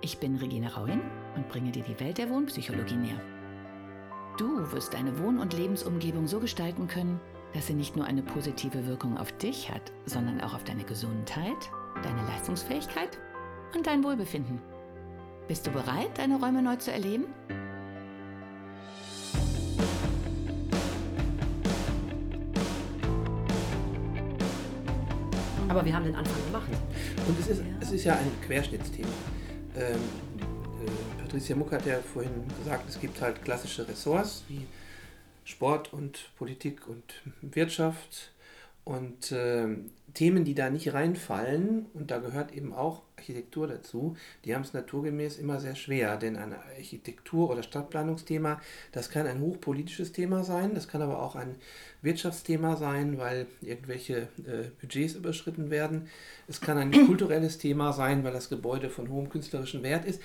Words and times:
Ich 0.00 0.18
bin 0.18 0.36
Regine 0.36 0.72
Rauin 0.72 1.00
und 1.34 1.48
bringe 1.48 1.72
dir 1.72 1.82
die 1.82 1.98
Welt 1.98 2.18
der 2.18 2.30
Wohnpsychologie 2.30 2.94
näher. 2.94 3.20
Du 4.38 4.70
wirst 4.70 4.94
deine 4.94 5.18
Wohn- 5.18 5.40
und 5.40 5.52
Lebensumgebung 5.52 6.28
so 6.28 6.38
gestalten 6.38 6.86
können, 6.86 7.20
dass 7.52 7.66
sie 7.66 7.74
nicht 7.74 7.96
nur 7.96 8.04
eine 8.04 8.22
positive 8.22 8.86
Wirkung 8.86 9.18
auf 9.18 9.32
dich 9.32 9.70
hat, 9.72 9.92
sondern 10.06 10.40
auch 10.40 10.54
auf 10.54 10.62
deine 10.62 10.84
Gesundheit, 10.84 11.56
deine 12.04 12.22
Leistungsfähigkeit 12.28 13.18
und 13.74 13.88
dein 13.88 14.04
Wohlbefinden. 14.04 14.60
Bist 15.48 15.66
du 15.66 15.72
bereit, 15.72 16.16
deine 16.16 16.38
Räume 16.38 16.62
neu 16.62 16.76
zu 16.76 16.92
erleben? 16.92 17.24
Aber 25.68 25.84
wir 25.84 25.92
haben 25.92 26.04
den 26.04 26.14
Anfang 26.14 26.44
gemacht. 26.46 26.68
Und 27.26 27.40
es 27.40 27.48
ist, 27.48 27.62
es 27.80 27.90
ist 27.90 28.04
ja 28.04 28.14
ein 28.14 28.30
Querschnittsthema. 28.46 29.08
Ähm, 29.78 29.94
äh, 30.84 31.22
Patricia 31.22 31.54
Muck 31.54 31.72
hat 31.72 31.86
ja 31.86 31.98
vorhin 32.00 32.32
gesagt, 32.58 32.88
es 32.88 33.00
gibt 33.00 33.20
halt 33.20 33.44
klassische 33.44 33.86
Ressorts 33.86 34.42
wie 34.48 34.66
Sport 35.44 35.92
und 35.92 36.30
Politik 36.36 36.88
und 36.88 37.22
Wirtschaft 37.42 38.32
und 38.88 39.32
äh, 39.32 39.66
Themen, 40.14 40.44
die 40.44 40.54
da 40.54 40.70
nicht 40.70 40.94
reinfallen, 40.94 41.84
und 41.92 42.10
da 42.10 42.18
gehört 42.18 42.52
eben 42.54 42.72
auch 42.72 43.02
Architektur 43.18 43.66
dazu, 43.66 44.16
die 44.46 44.54
haben 44.54 44.62
es 44.62 44.72
naturgemäß 44.72 45.36
immer 45.36 45.60
sehr 45.60 45.74
schwer, 45.74 46.16
denn 46.16 46.36
ein 46.36 46.54
Architektur- 46.54 47.50
oder 47.50 47.62
Stadtplanungsthema, 47.62 48.62
das 48.92 49.10
kann 49.10 49.26
ein 49.26 49.42
hochpolitisches 49.42 50.12
Thema 50.12 50.42
sein, 50.42 50.74
das 50.74 50.88
kann 50.88 51.02
aber 51.02 51.22
auch 51.22 51.36
ein 51.36 51.56
Wirtschaftsthema 52.00 52.76
sein, 52.76 53.18
weil 53.18 53.46
irgendwelche 53.60 54.28
äh, 54.38 54.70
Budgets 54.80 55.14
überschritten 55.14 55.68
werden. 55.68 56.08
Es 56.46 56.62
kann 56.62 56.78
ein 56.78 56.90
kulturelles 57.06 57.58
Thema 57.58 57.92
sein, 57.92 58.24
weil 58.24 58.32
das 58.32 58.48
Gebäude 58.48 58.88
von 58.88 59.10
hohem 59.10 59.28
künstlerischen 59.28 59.82
Wert 59.82 60.06
ist. 60.06 60.22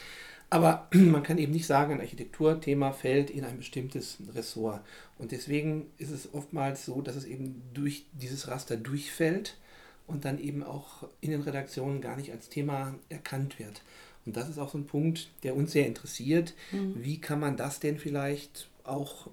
Aber 0.54 0.88
man 0.94 1.24
kann 1.24 1.40
eben 1.40 1.52
nicht 1.52 1.66
sagen, 1.66 1.94
ein 1.94 2.02
Architekturthema 2.02 2.92
fällt 2.92 3.32
in 3.32 3.44
ein 3.44 3.58
bestimmtes 3.58 4.20
Ressort. 4.36 4.82
Und 5.18 5.32
deswegen 5.32 5.88
ist 5.98 6.12
es 6.12 6.32
oftmals 6.32 6.86
so, 6.86 7.02
dass 7.02 7.16
es 7.16 7.26
eben 7.26 7.64
durch 7.74 8.06
dieses 8.14 8.48
Raster 8.48 8.78
durchfällt 8.78 9.58
und 10.06 10.26
dann 10.26 10.40
eben 10.40 10.62
auch 10.64 11.08
in 11.22 11.32
den 11.32 11.42
Redaktionen 11.42 12.02
gar 12.02 12.18
nicht 12.18 12.32
als 12.32 12.50
Thema 12.50 12.94
erkannt 13.10 13.58
wird. 13.58 13.82
Und 14.28 14.38
das 14.38 14.48
ist 14.48 14.60
auch 14.60 14.70
so 14.70 14.78
ein 14.78 14.86
Punkt, 14.86 15.32
der 15.42 15.56
uns 15.56 15.72
sehr 15.72 15.88
interessiert. 15.88 16.54
Mhm. 16.72 17.04
Wie 17.04 17.20
kann 17.20 17.40
man 17.40 17.58
das 17.58 17.80
denn 17.80 17.98
vielleicht 17.98 18.70
auch 18.84 19.32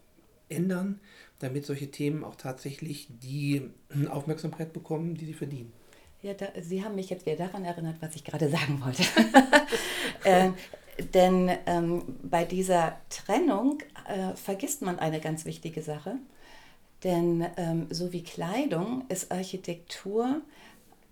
ändern, 0.49 1.01
damit 1.39 1.67
solche 1.67 1.91
Themen 1.91 2.25
auch 2.25 2.37
tatsächlich 2.37 3.09
die 3.23 3.69
Aufmerksamkeit 4.09 4.73
bekommen, 4.73 5.17
die 5.17 5.27
sie 5.27 5.35
verdienen? 5.35 5.71
Ja, 6.23 6.35
da, 6.35 6.49
Sie 6.61 6.83
haben 6.85 6.97
mich 6.97 7.11
jetzt 7.11 7.25
wieder 7.27 7.37
daran 7.37 7.65
erinnert, 7.65 7.97
was 8.01 8.15
ich 8.15 8.25
gerade 8.25 8.49
sagen 8.51 8.81
wollte. 8.83 9.03
äh, 10.25 10.51
denn 11.15 11.51
ähm, 11.67 12.03
bei 12.23 12.45
dieser 12.45 12.97
Trennung 13.09 13.79
äh, 14.07 14.35
vergisst 14.37 14.83
man 14.83 14.99
eine 14.99 15.21
ganz 15.21 15.45
wichtige 15.45 15.83
Sache. 15.83 16.17
Denn 17.05 17.47
ähm, 17.57 17.87
so 17.91 18.13
wie 18.13 18.23
Kleidung 18.23 19.05
ist 19.09 19.33
Architektur, 19.33 20.43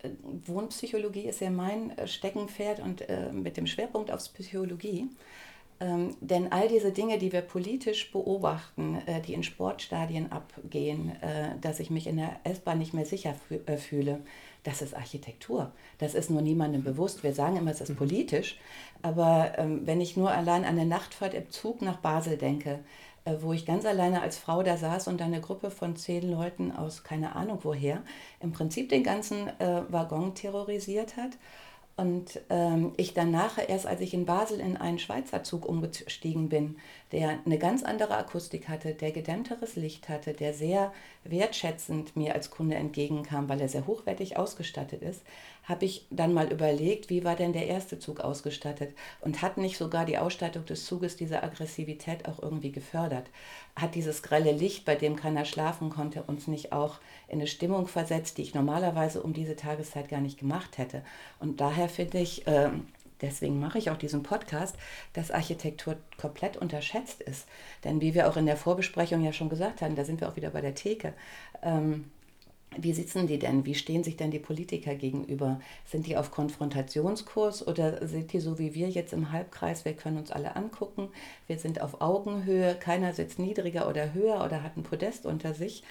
äh, 0.03 0.11
Wohnpsychologie 0.47 1.27
ist 1.27 1.41
ja 1.41 1.51
mein 1.51 1.97
äh, 1.97 2.07
Steckenpferd 2.07 2.81
und 2.81 3.09
äh, 3.09 3.33
mit 3.33 3.57
dem 3.57 3.67
Schwerpunkt 3.67 4.11
auf 4.11 4.33
Psychologie. 4.35 5.09
Ähm, 5.81 6.17
denn 6.21 6.51
all 6.51 6.69
diese 6.69 6.91
Dinge, 6.91 7.19
die 7.19 7.33
wir 7.33 7.41
politisch 7.41 8.11
beobachten, 8.11 9.01
äh, 9.07 9.21
die 9.21 9.35
in 9.35 9.45
Sportstadien 9.45 10.33
abgehen, 10.33 11.13
äh, 11.23 11.57
dass 11.61 11.79
ich 11.79 11.91
mich 11.91 12.07
in 12.09 12.17
der 12.17 12.41
S-Bahn 12.45 12.79
nicht 12.79 12.95
mehr 12.95 13.07
sicher 13.07 13.35
fü 13.35 13.61
äh, 13.67 13.77
fühle, 13.77 14.21
das 14.65 14.83
ist 14.83 14.95
Architektur. 14.95 15.71
Das 15.99 16.15
ist 16.15 16.31
nur 16.31 16.43
niemandem 16.43 16.83
bewusst. 16.83 17.23
Wir 17.23 17.33
sagen 17.33 17.57
immer, 17.57 17.71
es 17.71 17.81
ist 17.81 17.91
mhm. 17.91 17.97
politisch. 17.97 18.59
Aber 19.03 19.53
ähm, 19.57 19.87
wenn 19.87 20.01
ich 20.01 20.17
nur 20.17 20.33
allein 20.33 20.65
an 20.65 20.79
eine 20.79 20.87
Nachtfahrt 20.87 21.35
im 21.35 21.49
Zug 21.51 21.81
nach 21.81 21.99
Basel 21.99 22.37
denke, 22.37 22.81
äh, 23.25 23.37
wo 23.41 23.53
ich 23.53 23.67
ganz 23.67 23.85
alleine 23.85 24.23
als 24.23 24.39
Frau 24.39 24.63
da 24.63 24.77
saß 24.77 25.07
und 25.09 25.23
eine 25.23 25.41
Gruppe 25.41 25.71
von 25.71 25.97
zehn 25.97 26.31
Leuten 26.31 26.73
aus 26.73 27.05
keine 27.05 27.37
Ahnung 27.37 27.59
woher 27.63 28.03
im 28.41 28.53
Prinzip 28.53 28.89
den 28.89 29.03
ganzen 29.03 29.49
äh, 29.61 29.83
Waggon 29.89 30.35
terrorisiert 30.35 31.17
hat 31.17 31.33
und 31.99 32.41
ähm, 32.49 32.93
ich 32.97 33.13
dann 33.13 33.33
nachher, 33.33 33.69
erst 33.69 33.87
als 33.87 34.01
ich 34.01 34.15
in 34.15 34.25
Basel 34.25 34.61
in 34.61 34.77
einen 34.77 35.01
Schweizer 35.01 35.43
Zug 35.43 35.67
umgestiegen 35.67 36.49
bin, 36.49 36.77
der 37.13 37.39
eine 37.45 37.59
ganz 37.59 37.83
andere 37.83 38.17
Akustik 38.17 38.69
hatte, 38.69 38.95
der 38.95 39.13
gedämmteres 39.13 39.77
Licht 39.77 40.09
hatte, 40.09 40.35
der 40.35 40.53
sehr 40.53 40.93
wertschätzend 41.25 42.17
mir 42.17 42.35
als 42.35 42.51
Kunde 42.51 42.77
entgegenkam, 42.77 43.49
weil 43.49 43.61
er 43.61 43.69
sehr 43.69 43.87
hochwertig 43.87 44.37
ausgestattet 44.37 45.03
ist, 45.03 45.23
habe 45.65 45.85
ich 45.85 46.07
dann 46.11 46.33
mal 46.33 46.51
überlegt, 46.51 47.11
wie 47.11 47.25
war 47.25 47.37
denn 47.37 47.53
der 47.53 47.67
erste 47.67 47.99
Zug 47.99 48.21
ausgestattet 48.21 48.95
und 49.21 49.43
hat 49.43 49.59
nicht 49.59 49.77
sogar 49.77 50.07
die 50.07 50.17
Ausstattung 50.17 50.65
des 50.65 50.87
Zuges 50.87 51.17
diese 51.17 51.43
Aggressivität 51.43 52.27
auch 52.27 52.43
irgendwie 52.43 52.73
gefördert? 52.73 53.27
Hat 53.77 53.95
dieses 53.95 54.23
grelle 54.23 54.53
Licht, 54.53 54.87
bei 54.87 54.95
dem 54.95 55.17
keiner 55.17 55.45
schlafen 55.45 55.91
konnte, 55.91 56.23
uns 56.23 56.47
nicht 56.47 56.73
auch 56.73 56.99
in 57.29 57.39
eine 57.39 57.47
Stimmung 57.47 57.87
versetzt, 57.87 58.39
die 58.39 58.43
ich 58.43 58.55
normalerweise 58.55 59.23
um 59.23 59.35
diese 59.35 59.57
Tageszeit 59.57 60.09
gar 60.09 60.21
nicht 60.21 60.39
gemacht 60.39 60.79
hätte? 60.79 61.03
Und 61.39 61.61
daher 61.61 61.91
finde 61.91 62.19
ich, 62.19 62.47
äh, 62.47 62.71
deswegen 63.21 63.59
mache 63.59 63.79
ich 63.79 63.91
auch 63.91 63.97
diesen 63.97 64.23
Podcast, 64.23 64.77
dass 65.13 65.31
Architektur 65.31 65.97
komplett 66.19 66.57
unterschätzt 66.57 67.21
ist. 67.23 67.47
Denn 67.85 68.01
wie 68.01 68.15
wir 68.15 68.29
auch 68.29 68.37
in 68.37 68.47
der 68.47 68.57
Vorbesprechung 68.57 69.23
ja 69.23 69.33
schon 69.33 69.49
gesagt 69.49 69.83
haben, 69.83 69.97
da 69.97 70.05
sind 70.05 70.21
wir 70.21 70.29
auch 70.29 70.37
wieder 70.37 70.51
bei 70.51 70.61
der 70.61 70.75
Theke. 70.75 71.15
Ähm, 71.63 72.11
wie 72.77 72.93
sitzen 72.93 73.27
die 73.27 73.39
denn? 73.39 73.65
Wie 73.65 73.75
stehen 73.75 74.05
sich 74.05 74.17
denn 74.17 74.31
die 74.31 74.39
Politiker 74.39 74.95
gegenüber? 74.95 75.61
Sind 75.87 76.07
die 76.07 76.17
auf 76.17 76.31
Konfrontationskurs 76.31 77.67
oder 77.67 78.07
sind 78.07 78.33
die 78.33 78.41
so 78.41 78.59
wie 78.59 78.75
wir 78.75 78.89
jetzt 78.91 79.13
im 79.13 79.33
Halbkreis? 79.33 79.85
Wir 79.85 79.95
können 79.95 80.19
uns 80.19 80.31
alle 80.31 80.55
angucken. 80.55 81.09
Wir 81.47 81.59
sind 81.59 81.81
auf 81.81 82.01
Augenhöhe. 82.01 82.75
Keiner 82.75 83.15
sitzt 83.15 83.39
niedriger 83.39 83.89
oder 83.89 84.13
höher 84.13 84.45
oder 84.45 84.63
hat 84.63 84.77
ein 84.77 84.83
Podest 84.83 85.25
unter 85.25 85.55
sich. 85.55 85.83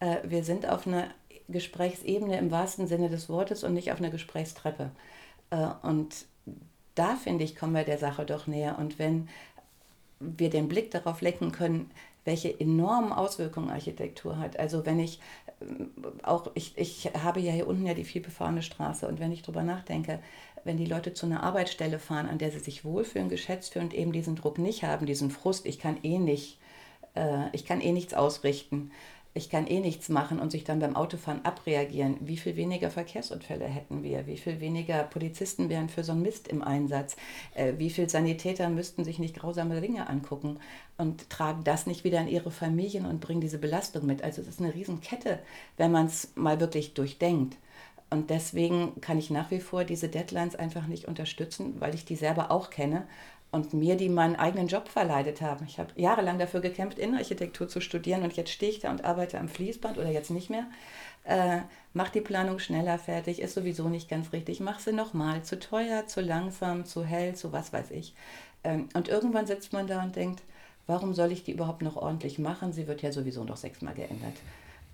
Äh, 0.00 0.16
wir 0.24 0.44
sind 0.44 0.68
auf 0.68 0.86
einer 0.86 1.08
Gesprächsebene 1.48 2.38
im 2.38 2.50
wahrsten 2.50 2.86
Sinne 2.86 3.08
des 3.08 3.28
Wortes 3.28 3.64
und 3.64 3.72
nicht 3.72 3.92
auf 3.92 3.98
einer 3.98 4.10
Gesprächstreppe. 4.10 4.90
Äh, 5.50 5.68
und 5.82 6.26
da, 6.96 7.14
finde 7.14 7.44
ich, 7.44 7.54
kommen 7.54 7.74
wir 7.74 7.84
der 7.84 7.98
Sache 7.98 8.26
doch 8.26 8.46
näher. 8.46 8.76
Und 8.78 8.98
wenn 8.98 9.28
wir 10.18 10.50
den 10.50 10.68
Blick 10.68 10.90
darauf 10.90 11.20
lenken 11.20 11.52
können, 11.52 11.90
welche 12.24 12.58
enormen 12.58 13.12
Auswirkungen 13.12 13.70
Architektur 13.70 14.38
hat. 14.38 14.58
Also 14.58 14.84
wenn 14.84 14.98
ich 14.98 15.20
ähm, 15.60 15.90
auch, 16.22 16.50
ich, 16.54 16.76
ich 16.76 17.10
habe 17.22 17.40
ja 17.40 17.52
hier 17.52 17.68
unten 17.68 17.86
ja 17.86 17.94
die 17.94 18.04
vielbefahrene 18.04 18.62
Straße 18.62 19.06
und 19.06 19.20
wenn 19.20 19.32
ich 19.32 19.42
darüber 19.42 19.62
nachdenke, 19.62 20.18
wenn 20.64 20.76
die 20.76 20.86
Leute 20.86 21.14
zu 21.14 21.26
einer 21.26 21.44
Arbeitsstelle 21.44 22.00
fahren, 22.00 22.28
an 22.28 22.38
der 22.38 22.50
sie 22.50 22.58
sich 22.58 22.84
wohlfühlen, 22.84 23.28
geschätzt 23.28 23.72
fühlen 23.72 23.86
und 23.86 23.94
eben 23.94 24.12
diesen 24.12 24.34
Druck 24.34 24.58
nicht 24.58 24.82
haben, 24.82 25.06
diesen 25.06 25.30
Frust, 25.30 25.66
ich 25.66 25.78
kann 25.78 25.98
eh 26.02 26.18
nicht, 26.18 26.58
äh, 27.14 27.48
ich 27.52 27.64
kann 27.64 27.80
eh 27.80 27.92
nichts 27.92 28.14
ausrichten 28.14 28.90
ich 29.36 29.50
kann 29.50 29.66
eh 29.66 29.80
nichts 29.80 30.08
machen 30.08 30.40
und 30.40 30.50
sich 30.50 30.64
dann 30.64 30.78
beim 30.78 30.96
Autofahren 30.96 31.44
abreagieren. 31.44 32.16
Wie 32.20 32.36
viel 32.36 32.56
weniger 32.56 32.90
Verkehrsunfälle 32.90 33.66
hätten 33.66 34.02
wir? 34.02 34.26
Wie 34.26 34.38
viel 34.38 34.60
weniger 34.60 35.02
Polizisten 35.04 35.68
wären 35.68 35.88
für 35.88 36.04
so 36.04 36.12
einen 36.12 36.22
Mist 36.22 36.48
im 36.48 36.62
Einsatz? 36.62 37.16
Äh, 37.54 37.74
wie 37.78 37.90
viel 37.90 38.08
Sanitäter 38.08 38.68
müssten 38.68 39.04
sich 39.04 39.18
nicht 39.18 39.36
grausame 39.36 39.80
Dinge 39.80 40.08
angucken 40.08 40.58
und 40.96 41.28
tragen 41.28 41.64
das 41.64 41.86
nicht 41.86 42.04
wieder 42.04 42.20
in 42.20 42.28
ihre 42.28 42.50
Familien 42.50 43.06
und 43.06 43.20
bringen 43.20 43.40
diese 43.40 43.58
Belastung 43.58 44.06
mit? 44.06 44.22
Also 44.22 44.40
es 44.40 44.48
ist 44.48 44.60
eine 44.60 44.74
Riesenkette, 44.74 45.38
wenn 45.76 45.92
man 45.92 46.06
es 46.06 46.32
mal 46.34 46.58
wirklich 46.58 46.94
durchdenkt. 46.94 47.56
Und 48.08 48.30
deswegen 48.30 49.00
kann 49.00 49.18
ich 49.18 49.30
nach 49.30 49.50
wie 49.50 49.58
vor 49.58 49.84
diese 49.84 50.08
Deadlines 50.08 50.54
einfach 50.54 50.86
nicht 50.86 51.06
unterstützen, 51.06 51.74
weil 51.80 51.94
ich 51.94 52.04
die 52.04 52.14
selber 52.14 52.50
auch 52.52 52.70
kenne 52.70 53.06
und 53.50 53.72
mir, 53.72 53.96
die 53.96 54.08
meinen 54.08 54.36
eigenen 54.36 54.68
Job 54.68 54.88
verleidet 54.88 55.40
haben. 55.40 55.64
Ich 55.66 55.78
habe 55.78 55.90
jahrelang 55.96 56.38
dafür 56.38 56.60
gekämpft, 56.60 56.98
Innenarchitektur 56.98 57.68
zu 57.68 57.80
studieren 57.80 58.22
und 58.22 58.34
jetzt 58.34 58.50
stehe 58.50 58.70
ich 58.70 58.80
da 58.80 58.90
und 58.90 59.04
arbeite 59.04 59.38
am 59.38 59.48
Fließband 59.48 59.98
oder 59.98 60.10
jetzt 60.10 60.30
nicht 60.30 60.50
mehr. 60.50 60.66
Äh, 61.24 61.60
mach 61.92 62.10
die 62.10 62.20
Planung 62.20 62.58
schneller 62.58 62.98
fertig, 62.98 63.40
ist 63.40 63.54
sowieso 63.54 63.88
nicht 63.88 64.08
ganz 64.08 64.32
richtig, 64.32 64.60
mach 64.60 64.78
sie 64.78 64.92
nochmal, 64.92 65.42
zu 65.42 65.58
teuer, 65.58 66.06
zu 66.06 66.20
langsam, 66.20 66.84
zu 66.84 67.04
hell, 67.04 67.34
zu 67.34 67.52
was 67.52 67.72
weiß 67.72 67.90
ich. 67.90 68.14
Ähm, 68.62 68.88
und 68.94 69.08
irgendwann 69.08 69.46
sitzt 69.46 69.72
man 69.72 69.86
da 69.86 70.02
und 70.02 70.14
denkt, 70.14 70.42
warum 70.86 71.14
soll 71.14 71.32
ich 71.32 71.42
die 71.42 71.52
überhaupt 71.52 71.82
noch 71.82 71.96
ordentlich 71.96 72.38
machen? 72.38 72.72
Sie 72.72 72.86
wird 72.86 73.02
ja 73.02 73.10
sowieso 73.10 73.44
noch 73.44 73.56
sechsmal 73.56 73.94
geändert. 73.94 74.34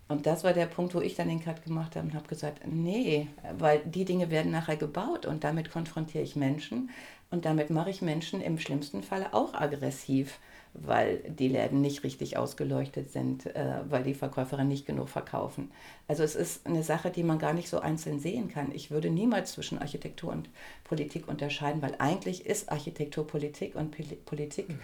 Und 0.08 0.26
das 0.26 0.44
war 0.44 0.52
der 0.52 0.66
Punkt, 0.66 0.94
wo 0.94 1.00
ich 1.00 1.14
dann 1.14 1.28
den 1.28 1.42
Cut 1.42 1.64
gemacht 1.64 1.96
habe 1.96 2.06
und 2.06 2.14
habe 2.14 2.28
gesagt, 2.28 2.60
nee, 2.66 3.28
weil 3.58 3.80
die 3.80 4.04
Dinge 4.04 4.30
werden 4.30 4.52
nachher 4.52 4.76
gebaut 4.76 5.26
und 5.26 5.44
damit 5.44 5.70
konfrontiere 5.70 6.24
ich 6.24 6.36
Menschen 6.36 6.90
und 7.32 7.46
damit 7.46 7.70
mache 7.70 7.90
ich 7.90 8.02
Menschen 8.02 8.42
im 8.42 8.58
schlimmsten 8.58 9.02
Falle 9.02 9.32
auch 9.32 9.54
aggressiv, 9.54 10.38
weil 10.74 11.18
die 11.26 11.48
Läden 11.48 11.80
nicht 11.80 12.04
richtig 12.04 12.36
ausgeleuchtet 12.36 13.10
sind, 13.10 13.46
äh, 13.46 13.80
weil 13.88 14.02
die 14.04 14.14
Verkäuferinnen 14.14 14.68
nicht 14.68 14.86
genug 14.86 15.08
verkaufen. 15.08 15.70
Also 16.08 16.22
es 16.22 16.34
ist 16.34 16.66
eine 16.66 16.82
Sache, 16.82 17.10
die 17.10 17.22
man 17.22 17.38
gar 17.38 17.54
nicht 17.54 17.70
so 17.70 17.80
einzeln 17.80 18.20
sehen 18.20 18.48
kann. 18.48 18.70
Ich 18.72 18.90
würde 18.90 19.08
niemals 19.08 19.52
zwischen 19.52 19.78
Architektur 19.78 20.30
und 20.30 20.50
Politik 20.84 21.26
unterscheiden, 21.26 21.80
weil 21.80 21.94
eigentlich 21.98 22.44
ist 22.44 22.70
Architektur 22.70 23.26
Politik 23.26 23.74
und 23.76 23.96
Politik 24.26 24.68
mhm. 24.68 24.78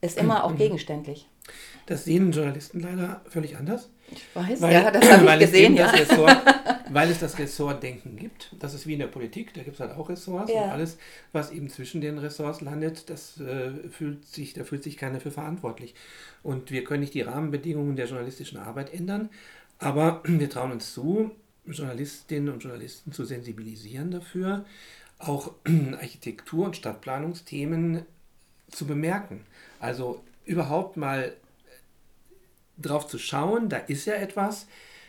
ist 0.00 0.18
immer 0.18 0.44
auch 0.44 0.56
gegenständlich. 0.56 1.28
Das 1.84 2.04
sehen 2.04 2.32
Journalisten 2.32 2.80
leider 2.80 3.20
völlig 3.28 3.56
anders. 3.56 3.90
Ich 4.10 4.24
weiß, 4.34 4.62
weil, 4.62 4.72
ja, 4.72 4.90
das 4.90 5.10
habe 5.10 5.26
ich 5.34 5.38
gesehen. 5.40 5.76
Ja. 5.76 5.90
Ressort, 5.90 6.42
weil 6.90 7.10
es 7.10 7.18
das 7.18 7.38
Ressortdenken 7.38 8.16
gibt. 8.16 8.54
Das 8.58 8.74
ist 8.74 8.86
wie 8.86 8.92
in 8.94 8.98
der 8.98 9.06
Politik, 9.06 9.54
da 9.54 9.62
gibt 9.62 9.74
es 9.74 9.80
halt 9.80 9.92
auch 9.92 10.08
Ressorts 10.08 10.52
ja. 10.52 10.64
und 10.64 10.70
alles, 10.70 10.98
was 11.32 11.50
eben 11.50 11.68
zwischen 11.68 12.00
den 12.00 12.18
Ressorts 12.18 12.60
landet, 12.60 13.10
das 13.10 13.40
äh, 13.40 13.70
fühlt 13.90 14.24
sich, 14.26 14.54
da 14.54 14.64
fühlt 14.64 14.82
sich 14.82 14.96
keiner 14.96 15.20
für 15.20 15.30
verantwortlich. 15.30 15.94
Und 16.42 16.70
wir 16.70 16.84
können 16.84 17.00
nicht 17.00 17.14
die 17.14 17.22
Rahmenbedingungen 17.22 17.96
der 17.96 18.06
journalistischen 18.06 18.58
Arbeit 18.58 18.92
ändern, 18.92 19.30
aber 19.78 20.22
wir 20.24 20.50
trauen 20.50 20.72
uns 20.72 20.92
zu, 20.92 21.32
Journalistinnen 21.66 22.52
und 22.52 22.62
Journalisten 22.62 23.12
zu 23.12 23.24
sensibilisieren 23.24 24.10
dafür, 24.10 24.64
auch 25.18 25.52
Architektur- 25.64 26.66
und 26.66 26.76
Stadtplanungsthemen 26.76 28.02
zu 28.70 28.86
bemerken. 28.86 29.44
Also 29.80 30.22
überhaupt 30.44 30.96
mal 30.96 31.34
drauf 32.78 33.06
zu 33.08 33.18
schauen, 33.18 33.68
da 33.68 33.78
ist 33.78 34.06
ja 34.06 34.14
etwas, 34.14 34.66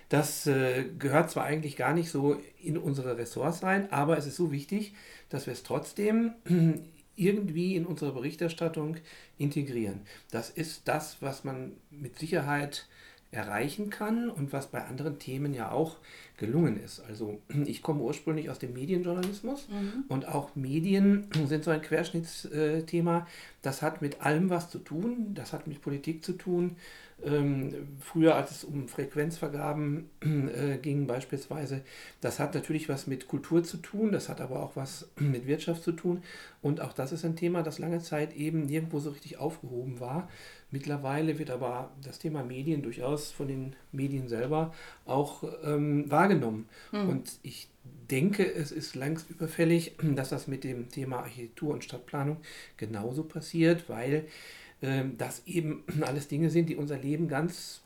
das 0.09 0.47
äh, 0.47 0.85
gehört 0.97 1.29
zwar 1.29 1.43
eigentlich 1.43 1.75
gar 1.75 1.93
nicht 1.93 2.09
so 2.09 2.39
in 2.61 2.77
unsere 2.77 3.17
Ressorts 3.17 3.63
rein, 3.63 3.91
aber 3.91 4.17
es 4.17 4.25
ist 4.25 4.37
so 4.37 4.51
wichtig, 4.51 4.93
dass 5.29 5.45
wir 5.47 5.53
es 5.53 5.63
trotzdem 5.63 6.33
irgendwie 7.15 7.75
in 7.75 7.85
unsere 7.85 8.13
Berichterstattung 8.13 8.97
integrieren. 9.37 10.01
Das 10.31 10.49
ist 10.49 10.87
das, 10.87 11.17
was 11.21 11.43
man 11.43 11.73
mit 11.89 12.17
Sicherheit 12.19 12.87
erreichen 13.29 13.89
kann 13.89 14.29
und 14.29 14.53
was 14.53 14.67
bei 14.67 14.85
anderen 14.85 15.19
Themen 15.19 15.53
ja 15.53 15.71
auch 15.71 15.97
gelungen 16.37 16.81
ist. 16.81 17.01
Also 17.01 17.41
ich 17.65 17.81
komme 17.81 18.01
ursprünglich 18.01 18.49
aus 18.49 18.59
dem 18.59 18.73
Medienjournalismus 18.73 19.67
mhm. 19.67 20.05
und 20.07 20.27
auch 20.27 20.55
Medien 20.55 21.27
sind 21.47 21.63
so 21.63 21.71
ein 21.71 21.81
Querschnittsthema. 21.81 23.27
Das 23.61 23.81
hat 23.81 24.01
mit 24.01 24.21
allem 24.21 24.49
was 24.49 24.69
zu 24.69 24.79
tun, 24.79 25.33
das 25.33 25.51
hat 25.51 25.67
mit 25.67 25.81
Politik 25.81 26.23
zu 26.23 26.33
tun, 26.33 26.77
ähm, 27.25 27.97
früher, 27.99 28.35
als 28.35 28.51
es 28.51 28.63
um 28.63 28.87
Frequenzvergaben 28.87 30.09
äh, 30.21 30.77
ging 30.77 31.07
beispielsweise, 31.07 31.81
das 32.21 32.39
hat 32.39 32.53
natürlich 32.53 32.89
was 32.89 33.07
mit 33.07 33.27
Kultur 33.27 33.63
zu 33.63 33.77
tun, 33.77 34.11
das 34.11 34.29
hat 34.29 34.39
aber 34.39 34.61
auch 34.61 34.75
was 34.75 35.09
mit 35.19 35.47
Wirtschaft 35.47 35.83
zu 35.83 35.93
tun. 35.93 36.21
Und 36.61 36.79
auch 36.79 36.93
das 36.93 37.11
ist 37.11 37.25
ein 37.25 37.35
Thema, 37.35 37.63
das 37.63 37.79
lange 37.79 38.01
Zeit 38.01 38.35
eben 38.35 38.65
nirgendwo 38.65 38.99
so 38.99 39.09
richtig 39.09 39.37
aufgehoben 39.39 39.99
war. 39.99 40.29
Mittlerweile 40.69 41.39
wird 41.39 41.49
aber 41.49 41.91
das 42.03 42.19
Thema 42.19 42.43
Medien 42.43 42.83
durchaus 42.83 43.31
von 43.31 43.47
den 43.47 43.75
Medien 43.91 44.27
selber 44.27 44.73
auch 45.05 45.43
ähm, 45.63 46.09
wahrgenommen. 46.11 46.67
Mhm. 46.91 47.09
Und 47.09 47.39
ich 47.41 47.69
denke, 48.11 48.45
es 48.53 48.71
ist 48.71 48.95
längst 48.95 49.29
überfällig, 49.31 49.95
dass 50.15 50.29
das 50.29 50.47
mit 50.47 50.63
dem 50.63 50.89
Thema 50.89 51.19
Architektur 51.19 51.73
und 51.73 51.83
Stadtplanung 51.83 52.37
genauso 52.77 53.23
passiert, 53.23 53.89
weil 53.89 54.27
das 54.81 55.41
eben 55.45 55.83
alles 56.01 56.27
Dinge 56.27 56.49
sind, 56.49 56.69
die 56.69 56.75
unser 56.75 56.97
Leben 56.97 57.27
ganz 57.27 57.81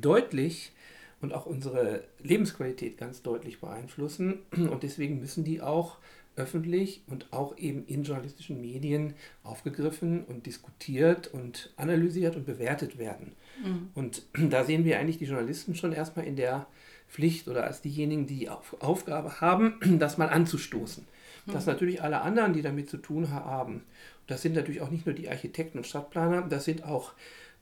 deutlich 0.00 0.72
und 1.20 1.32
auch 1.32 1.46
unsere 1.46 2.04
Lebensqualität 2.22 2.98
ganz 2.98 3.22
deutlich 3.22 3.60
beeinflussen. 3.60 4.40
Und 4.52 4.82
deswegen 4.82 5.20
müssen 5.20 5.44
die 5.44 5.60
auch 5.62 5.98
öffentlich 6.36 7.02
und 7.06 7.32
auch 7.32 7.56
eben 7.58 7.86
in 7.86 8.02
journalistischen 8.02 8.60
Medien 8.60 9.14
aufgegriffen 9.44 10.24
und 10.24 10.46
diskutiert 10.46 11.28
und 11.28 11.72
analysiert 11.76 12.34
und 12.34 12.44
bewertet 12.44 12.98
werden. 12.98 13.36
Mhm. 13.64 13.90
Und 13.94 14.22
da 14.50 14.64
sehen 14.64 14.84
wir 14.84 14.98
eigentlich 14.98 15.18
die 15.18 15.26
Journalisten 15.26 15.76
schon 15.76 15.92
erstmal 15.92 16.26
in 16.26 16.36
der 16.36 16.66
Pflicht 17.08 17.46
oder 17.46 17.64
als 17.64 17.82
diejenigen, 17.82 18.26
die 18.26 18.40
die 18.40 18.48
Aufgabe 18.48 19.40
haben, 19.40 19.78
das 20.00 20.18
mal 20.18 20.28
anzustoßen. 20.28 21.06
Mhm. 21.46 21.52
Dass 21.52 21.66
natürlich 21.66 22.02
alle 22.02 22.20
anderen, 22.20 22.52
die 22.52 22.62
damit 22.62 22.88
zu 22.88 22.96
tun 22.96 23.30
haben, 23.30 23.82
das 24.26 24.42
sind 24.42 24.54
natürlich 24.54 24.80
auch 24.80 24.90
nicht 24.90 25.06
nur 25.06 25.14
die 25.14 25.28
Architekten 25.28 25.78
und 25.78 25.86
Stadtplaner, 25.86 26.42
das 26.42 26.64
sind 26.64 26.84
auch 26.84 27.12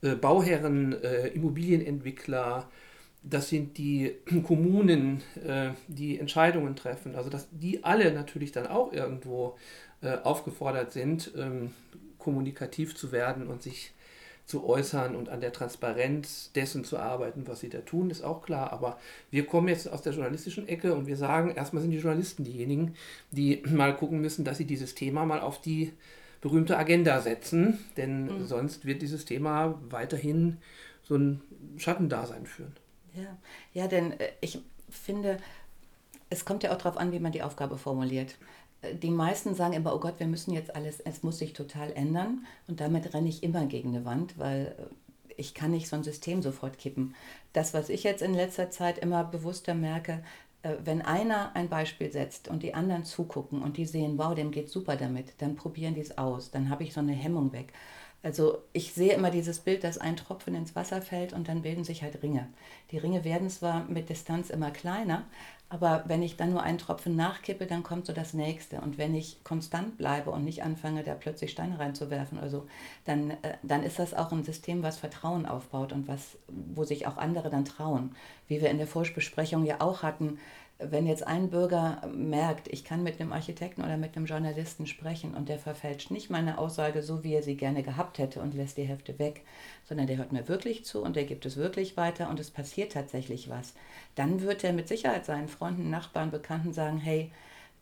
äh, 0.02 0.14
Bauherren, 0.14 0.92
äh, 1.02 1.28
Immobilienentwickler, 1.28 2.68
das 3.22 3.48
sind 3.48 3.78
die 3.78 4.14
Kommunen, 4.46 5.22
äh, 5.46 5.70
die 5.88 6.18
Entscheidungen 6.18 6.76
treffen. 6.76 7.14
Also 7.14 7.30
dass 7.30 7.48
die 7.50 7.84
alle 7.84 8.12
natürlich 8.12 8.52
dann 8.52 8.66
auch 8.66 8.92
irgendwo 8.92 9.56
äh, 10.02 10.18
aufgefordert 10.18 10.92
sind, 10.92 11.32
ähm, 11.36 11.72
kommunikativ 12.18 12.96
zu 12.96 13.12
werden 13.12 13.46
und 13.46 13.62
sich 13.62 13.92
zu 14.44 14.66
äußern 14.66 15.14
und 15.14 15.28
an 15.28 15.40
der 15.40 15.52
Transparenz 15.52 16.50
dessen 16.54 16.84
zu 16.84 16.98
arbeiten, 16.98 17.46
was 17.46 17.60
sie 17.60 17.68
da 17.68 17.78
tun, 17.78 18.10
ist 18.10 18.22
auch 18.22 18.42
klar. 18.42 18.72
Aber 18.72 18.98
wir 19.30 19.46
kommen 19.46 19.68
jetzt 19.68 19.90
aus 19.90 20.02
der 20.02 20.12
journalistischen 20.12 20.68
Ecke 20.68 20.94
und 20.94 21.06
wir 21.06 21.16
sagen, 21.16 21.52
erstmal 21.52 21.82
sind 21.82 21.92
die 21.92 21.98
Journalisten 21.98 22.44
diejenigen, 22.44 22.94
die 23.30 23.62
mal 23.66 23.96
gucken 23.96 24.20
müssen, 24.20 24.44
dass 24.44 24.58
sie 24.58 24.66
dieses 24.66 24.94
Thema 24.94 25.24
mal 25.24 25.40
auf 25.40 25.60
die 25.60 25.92
berühmte 26.40 26.76
Agenda 26.76 27.20
setzen, 27.20 27.78
denn 27.96 28.24
mhm. 28.24 28.46
sonst 28.46 28.84
wird 28.84 29.00
dieses 29.00 29.24
Thema 29.24 29.80
weiterhin 29.88 30.58
so 31.04 31.14
ein 31.14 31.40
Schattendasein 31.78 32.46
führen. 32.46 32.74
Ja, 33.14 33.38
ja 33.74 33.86
denn 33.86 34.18
äh, 34.18 34.30
ich 34.40 34.60
finde, 34.90 35.38
es 36.30 36.44
kommt 36.44 36.64
ja 36.64 36.72
auch 36.72 36.78
darauf 36.78 36.96
an, 36.96 37.12
wie 37.12 37.20
man 37.20 37.32
die 37.32 37.42
Aufgabe 37.42 37.78
formuliert. 37.78 38.36
Die 39.00 39.10
meisten 39.10 39.54
sagen 39.54 39.74
immer, 39.74 39.94
oh 39.94 40.00
Gott, 40.00 40.18
wir 40.18 40.26
müssen 40.26 40.52
jetzt 40.52 40.74
alles, 40.74 41.00
es 41.00 41.22
muss 41.22 41.38
sich 41.38 41.52
total 41.52 41.92
ändern. 41.92 42.46
Und 42.66 42.80
damit 42.80 43.14
renne 43.14 43.28
ich 43.28 43.42
immer 43.42 43.66
gegen 43.66 43.90
eine 43.90 44.04
Wand, 44.04 44.38
weil 44.38 44.74
äh, 44.78 45.34
ich 45.36 45.54
kann 45.54 45.70
nicht 45.70 45.88
so 45.88 45.96
ein 45.96 46.02
System 46.02 46.42
sofort 46.42 46.78
kippen. 46.78 47.14
Das, 47.52 47.74
was 47.74 47.88
ich 47.88 48.02
jetzt 48.02 48.22
in 48.22 48.34
letzter 48.34 48.70
Zeit 48.70 48.98
immer 48.98 49.24
bewusster 49.24 49.74
merke, 49.74 50.22
äh, 50.62 50.74
wenn 50.84 51.02
einer 51.02 51.54
ein 51.54 51.68
Beispiel 51.68 52.10
setzt 52.10 52.48
und 52.48 52.62
die 52.62 52.74
anderen 52.74 53.04
zugucken 53.04 53.62
und 53.62 53.76
die 53.76 53.86
sehen, 53.86 54.18
wow, 54.18 54.34
dem 54.34 54.50
geht 54.50 54.70
super 54.70 54.96
damit, 54.96 55.34
dann 55.38 55.56
probieren 55.56 55.94
die 55.94 56.00
es 56.00 56.18
aus, 56.18 56.50
dann 56.50 56.68
habe 56.68 56.84
ich 56.84 56.92
so 56.92 57.00
eine 57.00 57.12
Hemmung 57.12 57.52
weg. 57.52 57.72
Also 58.24 58.58
ich 58.72 58.92
sehe 58.92 59.14
immer 59.14 59.30
dieses 59.30 59.58
Bild, 59.58 59.82
dass 59.82 59.98
ein 59.98 60.16
Tropfen 60.16 60.54
ins 60.54 60.76
Wasser 60.76 61.02
fällt 61.02 61.32
und 61.32 61.48
dann 61.48 61.62
bilden 61.62 61.82
sich 61.82 62.04
halt 62.04 62.22
Ringe. 62.22 62.48
Die 62.92 62.98
Ringe 62.98 63.24
werden 63.24 63.50
zwar 63.50 63.84
mit 63.88 64.08
Distanz 64.08 64.48
immer 64.50 64.70
kleiner, 64.70 65.24
aber 65.72 66.02
wenn 66.06 66.22
ich 66.22 66.36
dann 66.36 66.50
nur 66.50 66.62
einen 66.62 66.76
Tropfen 66.76 67.16
nachkippe, 67.16 67.64
dann 67.64 67.82
kommt 67.82 68.04
so 68.04 68.12
das 68.12 68.34
nächste. 68.34 68.82
Und 68.82 68.98
wenn 68.98 69.14
ich 69.14 69.42
konstant 69.42 69.96
bleibe 69.96 70.30
und 70.30 70.44
nicht 70.44 70.62
anfange, 70.62 71.02
da 71.02 71.14
plötzlich 71.14 71.50
Steine 71.50 71.78
reinzuwerfen 71.78 72.36
oder 72.36 72.50
so, 72.50 72.66
dann, 73.06 73.30
äh, 73.30 73.54
dann 73.62 73.82
ist 73.82 73.98
das 73.98 74.12
auch 74.12 74.32
ein 74.32 74.44
System, 74.44 74.82
was 74.82 74.98
Vertrauen 74.98 75.46
aufbaut 75.46 75.94
und 75.94 76.08
was, 76.08 76.36
wo 76.46 76.84
sich 76.84 77.06
auch 77.06 77.16
andere 77.16 77.48
dann 77.48 77.64
trauen. 77.64 78.14
Wie 78.48 78.60
wir 78.60 78.68
in 78.68 78.76
der 78.76 78.86
Vorbesprechung 78.86 79.64
ja 79.64 79.76
auch 79.80 80.02
hatten, 80.02 80.38
wenn 80.90 81.06
jetzt 81.06 81.26
ein 81.26 81.50
Bürger 81.50 82.02
merkt, 82.12 82.68
ich 82.68 82.84
kann 82.84 83.02
mit 83.02 83.20
einem 83.20 83.32
Architekten 83.32 83.82
oder 83.82 83.96
mit 83.96 84.16
einem 84.16 84.26
Journalisten 84.26 84.86
sprechen 84.86 85.34
und 85.34 85.48
der 85.48 85.58
verfälscht 85.58 86.10
nicht 86.10 86.30
meine 86.30 86.58
Aussage 86.58 87.02
so, 87.02 87.22
wie 87.24 87.34
er 87.34 87.42
sie 87.42 87.56
gerne 87.56 87.82
gehabt 87.82 88.18
hätte 88.18 88.40
und 88.40 88.54
lässt 88.54 88.76
die 88.76 88.84
Hälfte 88.84 89.18
weg, 89.18 89.42
sondern 89.84 90.06
der 90.06 90.16
hört 90.16 90.32
mir 90.32 90.48
wirklich 90.48 90.84
zu 90.84 91.02
und 91.02 91.16
der 91.16 91.24
gibt 91.24 91.46
es 91.46 91.56
wirklich 91.56 91.96
weiter 91.96 92.28
und 92.30 92.40
es 92.40 92.50
passiert 92.50 92.92
tatsächlich 92.92 93.48
was, 93.48 93.74
dann 94.14 94.42
wird 94.42 94.64
er 94.64 94.72
mit 94.72 94.88
Sicherheit 94.88 95.24
seinen 95.24 95.48
Freunden, 95.48 95.90
Nachbarn, 95.90 96.30
Bekannten 96.30 96.72
sagen, 96.72 96.98
hey, 96.98 97.30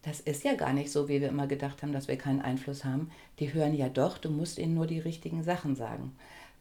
das 0.03 0.21
ist 0.21 0.45
ja 0.45 0.55
gar 0.55 0.73
nicht 0.73 0.91
so, 0.91 1.09
wie 1.09 1.21
wir 1.21 1.29
immer 1.29 1.47
gedacht 1.47 1.83
haben, 1.83 1.93
dass 1.93 2.09
wir 2.09 2.17
keinen 2.17 2.41
Einfluss 2.41 2.85
haben. 2.85 3.11
Die 3.39 3.53
hören 3.53 3.75
ja 3.75 3.89
doch, 3.89 4.17
du 4.17 4.31
musst 4.31 4.59
ihnen 4.59 4.75
nur 4.75 4.87
die 4.87 4.99
richtigen 4.99 5.43
Sachen 5.43 5.77
sagen. 5.77 6.17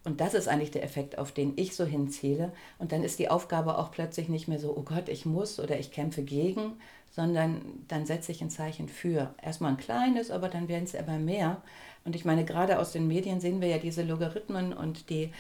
Und 0.06 0.22
das 0.22 0.34
ist 0.34 0.48
eigentlich 0.48 0.72
der 0.72 0.84
Effekt, 0.84 1.18
auf 1.18 1.32
den 1.32 1.54
ich 1.58 1.76
so 1.76 1.86
hinziele. 1.86 2.52
Und 2.78 2.92
dann 2.92 3.04
ist 3.04 3.20
die 3.20 3.30
Aufgabe 3.30 3.78
auch 3.78 3.92
plötzlich 3.92 4.30
nicht 4.30 4.48
mehr 4.48 4.60
so, 4.60 4.76
oh 4.76 4.84
Gott, 4.84 5.10
ich 5.10 5.26
muss 5.26 5.60
oder 5.60 5.78
ich 5.78 5.92
kämpfe 5.92 6.24
gegen, 6.24 6.74
sondern 7.12 7.62
dann 7.88 8.06
setze 8.06 8.32
ich 8.32 8.42
ein 8.42 8.50
Zeichen 8.50 8.88
für. 8.88 9.34
Erstmal 9.42 9.72
ein 9.72 9.78
kleines, 9.78 10.32
aber 10.32 10.48
dann 10.48 10.70
werden 10.70 10.86
es 10.86 10.94
immer 10.94 11.20
mehr. 11.20 11.62
Und 12.06 12.16
ich 12.16 12.24
meine, 12.24 12.46
gerade 12.46 12.80
aus 12.80 12.94
den 12.94 13.08
Medien 13.08 13.42
sehen 13.42 13.60
wir 13.60 13.68
ja 13.68 13.78
diese 13.78 14.04
Logarithmen 14.04 14.72
und 14.72 15.10
die, 15.10 15.32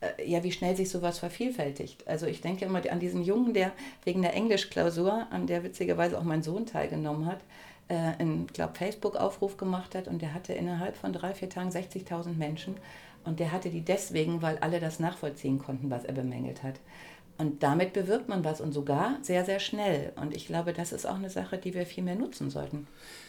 äh, 0.00 0.24
ja, 0.24 0.44
wie 0.44 0.52
schnell 0.52 0.76
sich 0.76 0.90
sowas 0.90 1.18
vervielfältigt. 1.18 2.06
Also 2.06 2.26
ich 2.26 2.40
denke 2.40 2.64
immer 2.64 2.82
an 2.90 3.00
diesen 3.00 3.24
Jungen, 3.24 3.52
der 3.52 3.72
wegen 4.04 4.22
der 4.22 4.34
Englischklausur, 4.34 5.26
an 5.30 5.48
der 5.48 5.64
witzigerweise 5.64 6.18
auch 6.18 6.24
mein 6.24 6.44
Sohn 6.44 6.66
teilgenommen 6.66 7.26
hat, 7.26 7.40
äh, 7.88 7.94
einen, 7.94 8.46
glaube 8.46 8.74
Facebook-Aufruf 8.74 9.56
gemacht 9.56 9.94
hat 9.96 10.06
und 10.06 10.22
der 10.22 10.34
hatte 10.34 10.52
innerhalb 10.52 10.96
von 10.96 11.12
drei, 11.12 11.34
vier 11.34 11.50
Tagen 11.50 11.70
60.000 11.70 12.36
Menschen 12.36 12.76
und 13.24 13.40
der 13.40 13.52
hatte 13.52 13.70
die 13.70 13.84
deswegen, 13.84 14.42
weil 14.42 14.58
alle 14.58 14.80
das 14.80 15.00
nachvollziehen 15.00 15.58
konnten, 15.58 15.90
was 15.90 16.04
er 16.04 16.14
bemängelt 16.14 16.62
hat. 16.62 16.80
Und 17.36 17.62
damit 17.64 17.92
bewirkt 17.92 18.28
man 18.28 18.44
was 18.44 18.60
und 18.60 18.72
sogar 18.72 19.18
sehr, 19.22 19.44
sehr 19.44 19.58
schnell. 19.58 20.12
Und 20.16 20.36
ich 20.36 20.46
glaube, 20.46 20.72
das 20.72 20.92
ist 20.92 21.04
auch 21.04 21.16
eine 21.16 21.30
Sache, 21.30 21.58
die 21.58 21.74
wir 21.74 21.84
viel 21.84 22.04
mehr 22.04 22.14
nutzen 22.14 22.48
sollten. 22.48 22.86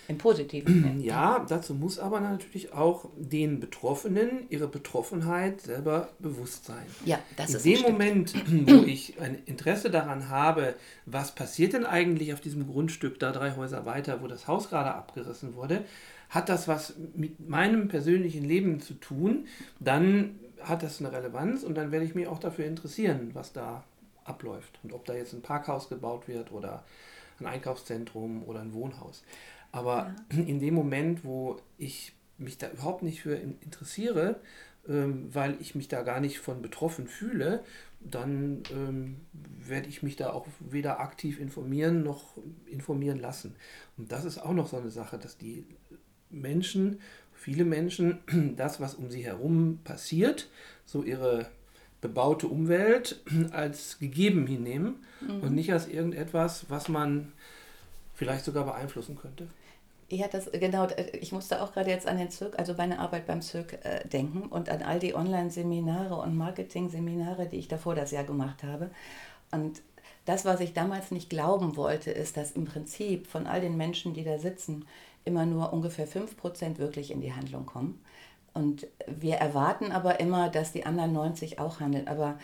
Im 0.07 0.19
Positiven. 0.19 1.01
Ja, 1.05 1.45
dazu 1.47 1.74
muss 1.74 2.00
aber 2.00 2.19
natürlich 2.19 2.74
auch 2.74 3.09
den 3.15 3.59
Betroffenen 3.59 4.45
ihre 4.50 4.67
Betroffenheit 4.67 5.62
selber 5.62 6.09
bewusst 6.19 6.65
sein. 6.65 6.85
Ja, 7.05 7.19
das 7.35 7.50
In 7.50 7.55
ist 7.55 7.65
In 7.65 7.74
dem 7.74 7.81
Moment, 7.91 8.33
wo 8.67 8.83
ich 8.85 9.19
ein 9.19 9.39
Interesse 9.45 9.89
daran 9.89 10.29
habe, 10.29 10.75
was 11.05 11.33
passiert 11.33 11.74
denn 11.74 11.85
eigentlich 11.85 12.33
auf 12.33 12.41
diesem 12.41 12.67
Grundstück 12.67 13.19
da 13.19 13.31
drei 13.31 13.55
Häuser 13.55 13.85
weiter, 13.85 14.21
wo 14.21 14.27
das 14.27 14.47
Haus 14.47 14.69
gerade 14.69 14.93
abgerissen 14.93 15.55
wurde, 15.55 15.83
hat 16.29 16.50
das 16.50 16.67
was 16.67 16.93
mit 17.15 17.47
meinem 17.47 17.88
persönlichen 17.88 18.43
Leben 18.43 18.79
zu 18.79 18.93
tun, 18.95 19.47
dann 19.79 20.39
hat 20.62 20.83
das 20.83 21.00
eine 21.00 21.12
Relevanz 21.12 21.63
und 21.63 21.75
dann 21.75 21.91
werde 21.91 22.05
ich 22.05 22.15
mich 22.15 22.27
auch 22.27 22.39
dafür 22.39 22.65
interessieren, 22.65 23.31
was 23.33 23.53
da 23.53 23.83
abläuft 24.25 24.79
und 24.84 24.94
ob 24.94 25.05
da 25.05 25.13
jetzt 25.13 25.34
ein 25.34 25.41
Parkhaus 25.41 25.88
gebaut 25.88 26.27
wird 26.27 26.51
oder 26.51 26.84
ein 27.39 27.46
Einkaufszentrum 27.46 28.44
oder 28.44 28.62
ein 28.62 28.74
Wohnhaus. 28.74 29.24
Aber 29.72 30.13
ja. 30.32 30.44
in 30.44 30.60
dem 30.60 30.74
Moment, 30.74 31.24
wo 31.24 31.58
ich 31.77 32.13
mich 32.38 32.58
da 32.58 32.70
überhaupt 32.70 33.03
nicht 33.03 33.22
für 33.22 33.36
interessiere, 33.36 34.39
ähm, 34.88 35.34
weil 35.34 35.58
ich 35.60 35.75
mich 35.75 35.88
da 35.88 36.03
gar 36.03 36.20
nicht 36.20 36.39
von 36.39 36.62
betroffen 36.62 37.08
fühle, 37.08 37.63
dann 38.00 38.63
ähm, 38.72 39.17
werde 39.34 39.89
ich 39.89 40.03
mich 40.03 40.15
da 40.15 40.32
auch 40.32 40.48
weder 40.60 41.00
aktiv 41.00 41.39
informieren 41.39 42.03
noch 42.03 42.38
informieren 42.67 43.20
lassen. 43.20 43.55
Und 43.98 44.12
das 44.12 44.25
ist 44.25 44.38
auch 44.38 44.53
noch 44.53 44.67
so 44.67 44.77
eine 44.77 44.91
Sache, 44.91 45.17
dass 45.17 45.38
die 45.38 45.65
Menschen, 46.29 47.00
viele 47.34 47.65
Menschen, 47.65 48.20
das, 48.58 48.79
was 48.79 48.96
um 48.96 49.10
sie 49.10 49.25
herum 49.25 49.79
passiert, 49.84 50.50
so 50.86 51.03
ihre 51.03 51.48
bebaute 52.07 52.47
Umwelt 52.47 53.21
als 53.51 53.97
gegeben 54.00 54.45
hinnehmen 54.45 54.95
mhm. 55.21 55.41
und 55.41 55.55
nicht 55.55 55.74
als 55.74 55.88
irgendetwas, 55.88 56.65
was 56.69 56.88
man 56.88 57.31
vielleicht 58.13 58.45
sogar 58.45 58.65
beeinflussen 58.65 59.17
könnte. 59.17 59.47
Ja, 60.07 60.27
das 60.27 60.51
genau. 60.51 60.88
Ich 61.19 61.31
musste 61.31 61.63
auch 61.63 61.74
gerade 61.74 61.89
jetzt 61.89 62.05
an 62.05 62.17
den 62.17 62.29
Zirk, 62.29 62.59
also 62.59 62.75
meine 62.75 63.00
Arbeit 63.00 63.25
beim 63.25 63.41
Zirk 63.41 63.83
äh, 63.83 64.07
denken 64.07 64.43
und 64.43 64.69
an 64.69 64.83
all 64.83 65.00
die 65.00 65.15
Online-Seminare 65.15 66.15
und 66.15 66.38
Marketing-Seminare, 66.38 67.47
die 67.47 67.57
ich 67.57 67.67
davor 67.67 67.95
das 67.95 68.12
Jahr 68.12 68.24
gemacht 68.24 68.63
habe. 68.63 68.91
Und 69.50 69.81
das, 70.25 70.45
was 70.45 70.59
ich 70.59 70.74
damals 70.74 71.09
nicht 71.09 71.31
glauben 71.31 71.75
wollte, 71.75 72.12
ist, 72.12 72.38
dass 72.38 72.51
im 72.51 72.65
Prinzip 72.65 73.25
von 73.25 73.47
all 73.47 73.62
den 73.62 73.77
Menschen, 73.77 74.13
die 74.13 74.24
da 74.24 74.38
sitzen, 74.38 74.85
immer 75.24 75.47
nur 75.47 75.74
ungefähr 75.74 76.07
5% 76.07 76.77
wirklich 76.77 77.09
in 77.09 77.21
die 77.21 77.33
Handlung 77.33 77.65
kommen. 77.65 78.00
Und 78.55 78.88
wir 79.05 79.35
erwarten 79.35 79.91
aber 79.91 80.19
immer, 80.19 80.50
dass 80.50 80.71
die 80.71 80.85
anderen 80.85 81.13
90 81.13 81.59
auch 81.59 81.81
handeln. 81.81 82.07
Aber 82.07 82.39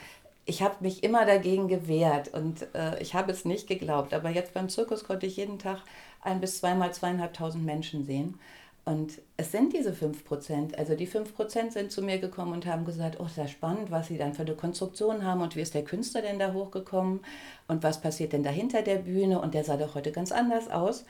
ich 0.46 0.62
habe 0.62 0.75
mich 0.82 1.03
immer 1.03 1.25
dagegen 1.25 1.68
gewehrt 1.68 2.34
und 2.34 2.68
äh, 2.75 3.01
ich 3.01 3.15
habe 3.15 3.32
es 3.32 3.46
nicht 3.46 3.68
geglaubt. 3.68 4.13
Aber 4.13 4.30
jetzt 4.30 4.53
beim 4.53 4.70
Zirkus 4.70 5.06
konnte 5.06 5.25
ich 5.25 5.38
jeden 5.38 5.58
Tag 5.58 5.80
ein 6.22 6.41
bis 6.41 6.60
zweimal 6.60 6.94
zweieinhalbtausend 6.94 7.65
Menschen 7.65 8.06
sehen. 8.06 8.38
Und 8.84 9.22
es 9.38 9.51
sind 9.51 9.74
diese 9.74 9.91
5%. 9.91 10.75
Also 10.75 10.96
die 10.96 11.08
5% 11.08 11.72
sind 11.72 11.91
zu 11.91 12.01
mir 12.01 12.18
gekommen 12.18 12.51
und 12.51 12.65
haben 12.65 12.84
gesagt, 12.84 13.20
oh, 13.20 13.27
sehr 13.27 13.48
spannend, 13.48 13.91
was 13.91 14.08
sie 14.08 14.18
dann 14.18 14.34
für 14.34 14.41
eine 14.41 14.56
Konstruktion 14.56 15.24
haben 15.24 15.41
und 15.41 15.56
wie 15.56 15.62
ist 15.62 15.75
der 15.75 15.84
Künstler 15.84 16.24
denn 16.24 16.39
da 16.39 16.51
hochgekommen 16.51 17.20
und 17.68 17.84
was 17.84 18.01
passiert 18.01 18.34
denn 18.34 18.44
da 18.44 18.50
hinter 18.50 18.82
der 18.82 18.98
Bühne 18.98 19.39
und 19.39 19.53
der 19.53 19.63
sah 19.63 19.77
doch 19.77 19.94
heute 19.94 20.12
ganz 20.12 20.32
anders 20.32 20.70
aus. 20.70 21.06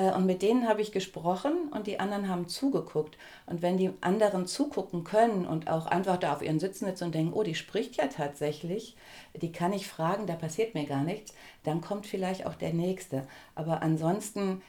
Äh, 0.00 0.12
und 0.12 0.26
mit 0.26 0.42
denen 0.42 0.68
habe 0.68 0.80
ich 0.80 0.92
gesprochen 0.92 1.68
und 1.70 1.86
die 1.86 2.00
anderen 2.00 2.28
haben 2.28 2.48
zugeguckt. 2.48 3.18
Und 3.46 3.62
wenn 3.62 3.76
die 3.76 3.90
anderen 4.00 4.46
zugucken 4.46 5.04
können 5.04 5.46
und 5.46 5.68
auch 5.68 5.86
einfach 5.86 6.16
da 6.16 6.32
auf 6.32 6.42
ihren 6.42 6.60
Sitzen 6.60 6.86
sitzen 6.86 7.04
und 7.04 7.14
denken, 7.14 7.32
oh, 7.34 7.42
die 7.42 7.54
spricht 7.54 7.96
ja 7.96 8.06
tatsächlich, 8.06 8.96
die 9.34 9.52
kann 9.52 9.72
ich 9.72 9.88
fragen, 9.88 10.26
da 10.26 10.34
passiert 10.34 10.74
mir 10.74 10.86
gar 10.86 11.02
nichts, 11.02 11.34
dann 11.64 11.80
kommt 11.80 12.06
vielleicht 12.06 12.46
auch 12.46 12.54
der 12.54 12.72
Nächste. 12.72 13.26
Aber 13.54 13.82
ansonsten 13.82 14.62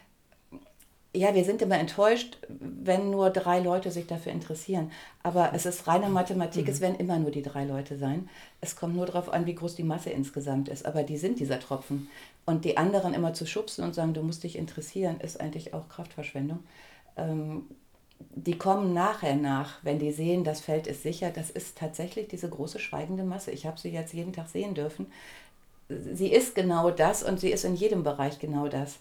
ja, 1.13 1.35
wir 1.35 1.43
sind 1.43 1.61
immer 1.61 1.77
enttäuscht, 1.77 2.37
wenn 2.47 3.11
nur 3.11 3.31
drei 3.31 3.59
Leute 3.59 3.91
sich 3.91 4.07
dafür 4.07 4.31
interessieren. 4.31 4.91
Aber 5.23 5.51
es 5.53 5.65
ist 5.65 5.85
reine 5.87 6.07
Mathematik, 6.09 6.65
mhm. 6.65 6.71
es 6.71 6.79
werden 6.79 6.99
immer 6.99 7.19
nur 7.19 7.31
die 7.31 7.41
drei 7.41 7.65
Leute 7.65 7.97
sein. 7.97 8.29
Es 8.61 8.77
kommt 8.77 8.95
nur 8.95 9.05
darauf 9.05 9.31
an, 9.31 9.45
wie 9.45 9.55
groß 9.55 9.75
die 9.75 9.83
Masse 9.83 10.09
insgesamt 10.09 10.69
ist. 10.69 10.85
Aber 10.85 11.03
die 11.03 11.17
sind 11.17 11.39
dieser 11.39 11.59
Tropfen. 11.59 12.07
Und 12.45 12.63
die 12.63 12.77
anderen 12.77 13.13
immer 13.13 13.33
zu 13.33 13.45
schubsen 13.45 13.83
und 13.83 13.93
sagen, 13.93 14.13
du 14.13 14.23
musst 14.23 14.43
dich 14.43 14.57
interessieren, 14.57 15.19
ist 15.19 15.41
eigentlich 15.41 15.73
auch 15.73 15.89
Kraftverschwendung. 15.89 16.59
Ähm, 17.17 17.65
die 18.35 18.57
kommen 18.57 18.93
nachher 18.93 19.35
nach, 19.35 19.79
wenn 19.83 19.99
die 19.99 20.11
sehen, 20.11 20.45
das 20.45 20.61
Feld 20.61 20.87
ist 20.87 21.03
sicher. 21.03 21.29
Das 21.31 21.49
ist 21.49 21.77
tatsächlich 21.77 22.29
diese 22.29 22.47
große 22.47 22.79
schweigende 22.79 23.23
Masse. 23.23 23.51
Ich 23.51 23.65
habe 23.65 23.79
sie 23.79 23.89
jetzt 23.89 24.13
jeden 24.13 24.31
Tag 24.31 24.47
sehen 24.47 24.75
dürfen. 24.75 25.07
Sie 25.89 26.31
ist 26.31 26.55
genau 26.55 26.89
das 26.89 27.21
und 27.21 27.41
sie 27.41 27.51
ist 27.51 27.65
in 27.65 27.75
jedem 27.75 28.03
Bereich 28.03 28.39
genau 28.39 28.69
das 28.69 28.99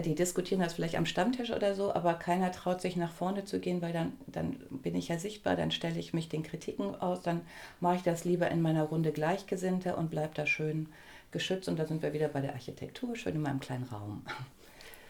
die 0.00 0.14
diskutieren 0.14 0.60
das 0.60 0.72
vielleicht 0.72 0.96
am 0.96 1.04
Stammtisch 1.04 1.50
oder 1.50 1.74
so, 1.74 1.94
aber 1.94 2.14
keiner 2.14 2.50
traut 2.50 2.80
sich 2.80 2.96
nach 2.96 3.12
vorne 3.12 3.44
zu 3.44 3.60
gehen, 3.60 3.82
weil 3.82 3.92
dann, 3.92 4.12
dann 4.26 4.56
bin 4.70 4.94
ich 4.94 5.08
ja 5.08 5.18
sichtbar, 5.18 5.54
dann 5.54 5.70
stelle 5.70 5.98
ich 5.98 6.14
mich 6.14 6.30
den 6.30 6.42
Kritiken 6.42 6.94
aus, 6.94 7.20
dann 7.20 7.42
mache 7.80 7.96
ich 7.96 8.02
das 8.02 8.24
lieber 8.24 8.50
in 8.50 8.62
meiner 8.62 8.84
Runde 8.84 9.12
Gleichgesinnte 9.12 9.96
und 9.96 10.10
bleibe 10.10 10.34
da 10.34 10.46
schön 10.46 10.88
geschützt 11.30 11.68
und 11.68 11.78
da 11.78 11.86
sind 11.86 12.02
wir 12.02 12.14
wieder 12.14 12.28
bei 12.28 12.40
der 12.40 12.54
Architektur, 12.54 13.16
schön 13.16 13.34
in 13.34 13.42
meinem 13.42 13.60
kleinen 13.60 13.84
Raum. 13.84 14.22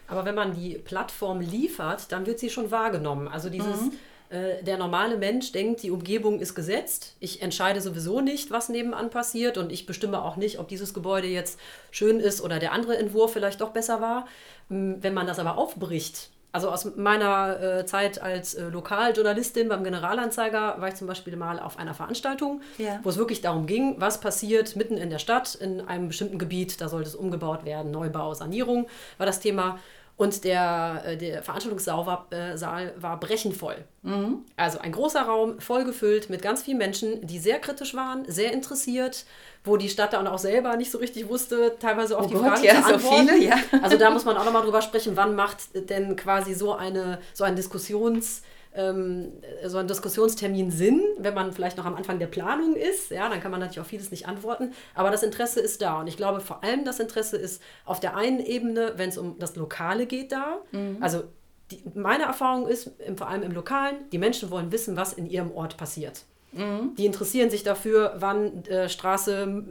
Aber 0.07 0.25
wenn 0.25 0.35
man 0.35 0.53
die 0.53 0.75
Plattform 0.75 1.39
liefert, 1.39 2.11
dann 2.11 2.25
wird 2.25 2.39
sie 2.39 2.49
schon 2.49 2.71
wahrgenommen. 2.71 3.27
Also 3.27 3.49
dieses... 3.49 3.83
Mhm 3.83 3.91
äh, 4.33 4.63
der 4.63 4.77
normale 4.77 5.17
Mensch 5.17 5.51
denkt, 5.51 5.83
die 5.83 5.91
Umgebung 5.91 6.39
ist 6.39 6.55
gesetzt. 6.55 7.15
Ich 7.19 7.43
entscheide 7.43 7.81
sowieso 7.81 8.19
nicht, 8.19 8.49
was 8.49 8.67
nebenan 8.67 9.11
passiert 9.11 9.59
und 9.59 9.71
ich 9.71 9.85
bestimme 9.85 10.23
auch 10.23 10.37
nicht, 10.37 10.57
ob 10.57 10.67
dieses 10.67 10.95
Gebäude 10.95 11.27
jetzt 11.27 11.59
schön 11.91 12.19
ist 12.19 12.41
oder 12.41 12.57
der 12.57 12.71
andere 12.71 12.97
Entwurf 12.97 13.33
vielleicht 13.33 13.61
doch 13.61 13.69
besser 13.69 14.01
war. 14.01 14.25
Wenn 14.69 15.13
man 15.13 15.27
das 15.27 15.37
aber 15.37 15.57
aufbricht, 15.57 16.31
also 16.51 16.69
aus 16.69 16.95
meiner 16.95 17.61
äh, 17.61 17.85
Zeit 17.85 18.21
als 18.21 18.53
äh, 18.53 18.69
Lokaljournalistin 18.69 19.69
beim 19.69 19.83
Generalanzeiger 19.83 20.75
war 20.79 20.87
ich 20.87 20.95
zum 20.95 21.07
Beispiel 21.07 21.35
mal 21.35 21.59
auf 21.59 21.77
einer 21.77 21.93
Veranstaltung, 21.93 22.61
ja. 22.77 22.99
wo 23.03 23.09
es 23.09 23.17
wirklich 23.17 23.41
darum 23.41 23.67
ging, 23.67 23.95
was 23.99 24.19
passiert 24.19 24.75
mitten 24.75 24.97
in 24.97 25.09
der 25.09 25.19
Stadt, 25.19 25.55
in 25.55 25.81
einem 25.81 26.07
bestimmten 26.07 26.39
Gebiet, 26.39 26.79
da 26.81 26.89
sollte 26.89 27.09
es 27.09 27.15
umgebaut 27.15 27.65
werden, 27.65 27.91
Neubau, 27.91 28.33
Sanierung 28.33 28.87
war 29.17 29.25
das 29.25 29.39
Thema. 29.39 29.79
Und 30.23 30.45
der, 30.45 31.03
äh, 31.05 31.17
der 31.17 31.43
Veranstaltungssaal 31.43 32.05
war, 32.05 32.27
äh, 32.31 32.57
Saal 32.57 32.93
war 32.95 33.19
brechend 33.19 33.57
voll. 33.57 33.75
Mhm. 34.03 34.45
Also 34.55 34.79
ein 34.79 34.93
großer 34.93 35.21
Raum, 35.21 35.59
voll 35.59 35.83
gefüllt 35.83 36.29
mit 36.29 36.41
ganz 36.41 36.63
vielen 36.63 36.77
Menschen, 36.77 37.27
die 37.27 37.39
sehr 37.39 37.59
kritisch 37.59 37.93
waren, 37.93 38.23
sehr 38.31 38.53
interessiert, 38.53 39.25
wo 39.65 39.75
die 39.75 39.89
Stadt 39.89 40.13
dann 40.13 40.25
auch 40.27 40.37
selber 40.37 40.77
nicht 40.77 40.91
so 40.91 40.97
richtig 40.97 41.27
wusste, 41.27 41.75
teilweise 41.77 42.17
auf 42.17 42.27
oh 42.27 42.29
die 42.29 42.35
Gott, 42.35 42.43
Fragen 42.43 42.63
ja, 42.63 42.71
zu 42.71 42.93
antworten. 42.93 43.27
So 43.27 43.33
viele, 43.33 43.43
ja. 43.43 43.55
Also 43.81 43.97
da 43.97 44.11
muss 44.11 44.23
man 44.23 44.37
auch 44.37 44.45
nochmal 44.45 44.61
drüber 44.61 44.81
sprechen, 44.81 45.17
wann 45.17 45.35
macht 45.35 45.57
denn 45.89 46.15
quasi 46.15 46.53
so, 46.53 46.73
eine, 46.73 47.19
so 47.33 47.43
ein 47.43 47.57
Diskussions- 47.57 48.43
ähm, 48.75 49.33
so 49.65 49.77
ein 49.77 49.87
Diskussionstermin 49.87 50.71
Sinn, 50.71 51.01
wenn 51.17 51.33
man 51.33 51.51
vielleicht 51.51 51.77
noch 51.77 51.85
am 51.85 51.95
Anfang 51.95 52.19
der 52.19 52.27
Planung 52.27 52.75
ist. 52.75 53.11
Ja, 53.11 53.29
dann 53.29 53.39
kann 53.39 53.51
man 53.51 53.59
natürlich 53.59 53.79
auf 53.79 53.87
vieles 53.87 54.11
nicht 54.11 54.27
antworten. 54.27 54.73
Aber 54.95 55.11
das 55.11 55.23
Interesse 55.23 55.59
ist 55.59 55.81
da. 55.81 55.99
Und 55.99 56.07
ich 56.07 56.17
glaube, 56.17 56.41
vor 56.41 56.63
allem 56.63 56.85
das 56.85 56.99
Interesse 56.99 57.37
ist 57.37 57.61
auf 57.85 57.99
der 57.99 58.15
einen 58.15 58.39
Ebene, 58.39 58.93
wenn 58.97 59.09
es 59.09 59.17
um 59.17 59.37
das 59.39 59.55
Lokale 59.55 60.05
geht, 60.05 60.31
da. 60.31 60.61
Mhm. 60.71 60.97
Also 61.01 61.23
die, 61.71 61.83
meine 61.93 62.23
Erfahrung 62.23 62.67
ist, 62.67 62.91
im, 62.99 63.17
vor 63.17 63.27
allem 63.27 63.43
im 63.43 63.51
Lokalen, 63.51 64.09
die 64.11 64.17
Menschen 64.17 64.51
wollen 64.51 64.71
wissen, 64.71 64.97
was 64.97 65.13
in 65.13 65.25
ihrem 65.25 65.51
Ort 65.51 65.77
passiert. 65.77 66.25
Mhm. 66.53 66.95
Die 66.95 67.05
interessieren 67.05 67.49
sich 67.49 67.63
dafür, 67.63 68.13
wann 68.17 68.65
äh, 68.65 68.89
Straße 68.89 69.63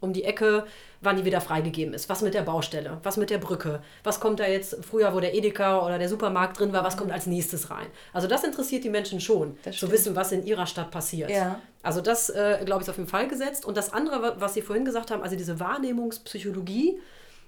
um 0.00 0.12
die 0.12 0.24
Ecke, 0.24 0.64
wann 1.00 1.16
die 1.16 1.24
wieder 1.24 1.40
freigegeben 1.40 1.94
ist. 1.94 2.08
Was 2.08 2.22
mit 2.22 2.34
der 2.34 2.42
Baustelle, 2.42 2.98
was 3.02 3.16
mit 3.16 3.30
der 3.30 3.38
Brücke, 3.38 3.82
was 4.02 4.20
kommt 4.20 4.40
da 4.40 4.46
jetzt 4.46 4.84
früher, 4.84 5.14
wo 5.14 5.20
der 5.20 5.34
Edeka 5.34 5.84
oder 5.84 5.98
der 5.98 6.08
Supermarkt 6.08 6.58
drin 6.58 6.72
war, 6.72 6.84
was 6.84 6.96
kommt 6.96 7.12
als 7.12 7.26
nächstes 7.26 7.70
rein. 7.70 7.86
Also 8.12 8.28
das 8.28 8.44
interessiert 8.44 8.84
die 8.84 8.90
Menschen 8.90 9.20
schon, 9.20 9.56
zu 9.72 9.90
wissen, 9.90 10.14
was 10.16 10.32
in 10.32 10.44
ihrer 10.44 10.66
Stadt 10.66 10.90
passiert. 10.90 11.30
Ja. 11.30 11.60
Also 11.82 12.00
das, 12.00 12.30
äh, 12.30 12.62
glaube 12.64 12.82
ich, 12.82 12.88
ist 12.88 12.90
auf 12.90 12.98
jeden 12.98 13.08
Fall 13.08 13.28
gesetzt. 13.28 13.64
Und 13.64 13.76
das 13.76 13.92
andere, 13.92 14.36
was 14.40 14.54
Sie 14.54 14.62
vorhin 14.62 14.84
gesagt 14.84 15.10
haben, 15.10 15.22
also 15.22 15.36
diese 15.36 15.60
Wahrnehmungspsychologie, 15.60 16.98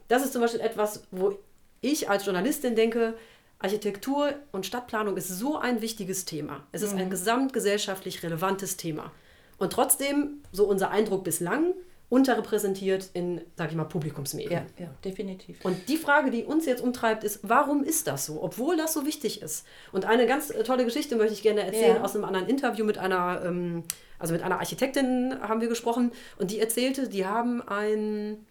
das 0.08 0.24
ist 0.24 0.32
zum 0.32 0.42
Beispiel 0.42 0.60
etwas, 0.60 1.04
wo 1.10 1.38
ich 1.80 2.08
als 2.08 2.24
Journalistin 2.24 2.74
denke, 2.74 3.14
Architektur 3.58 4.34
und 4.52 4.66
Stadtplanung 4.66 5.16
ist 5.16 5.28
so 5.28 5.56
ein 5.56 5.80
wichtiges 5.80 6.24
Thema. 6.24 6.66
Es 6.72 6.82
ist 6.82 6.92
mhm. 6.92 7.00
ein 7.00 7.10
gesamtgesellschaftlich 7.10 8.22
relevantes 8.22 8.76
Thema. 8.76 9.12
Und 9.58 9.72
trotzdem, 9.72 10.42
so 10.52 10.64
unser 10.64 10.90
Eindruck 10.90 11.24
bislang, 11.24 11.72
unterrepräsentiert 12.08 13.10
in, 13.14 13.40
sag 13.56 13.70
ich 13.70 13.76
mal, 13.76 13.84
Publikumsmedien. 13.84 14.52
Ja, 14.78 14.84
ja, 14.84 14.90
definitiv. 15.04 15.64
Und 15.64 15.88
die 15.88 15.96
Frage, 15.96 16.30
die 16.30 16.44
uns 16.44 16.64
jetzt 16.66 16.80
umtreibt, 16.80 17.24
ist, 17.24 17.40
warum 17.42 17.82
ist 17.82 18.06
das 18.06 18.26
so, 18.26 18.42
obwohl 18.42 18.76
das 18.76 18.92
so 18.92 19.04
wichtig 19.04 19.42
ist? 19.42 19.66
Und 19.90 20.04
eine 20.04 20.26
ganz 20.26 20.52
tolle 20.64 20.84
Geschichte 20.84 21.16
möchte 21.16 21.32
ich 21.32 21.42
gerne 21.42 21.62
erzählen 21.62 21.96
ja. 21.96 22.04
aus 22.04 22.14
einem 22.14 22.24
anderen 22.24 22.48
Interview 22.48 22.84
mit 22.84 22.98
einer, 22.98 23.42
ähm, 23.44 23.82
also 24.20 24.34
mit 24.34 24.42
einer 24.42 24.60
Architektin 24.60 25.36
haben 25.40 25.60
wir 25.60 25.68
gesprochen 25.68 26.12
und 26.38 26.52
die 26.52 26.60
erzählte, 26.60 27.08
die 27.08 27.26
haben 27.26 27.60
ein, 27.66 28.46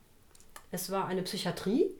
es 0.72 0.92
war 0.92 1.08
eine 1.08 1.22
Psychiatrie 1.22 1.92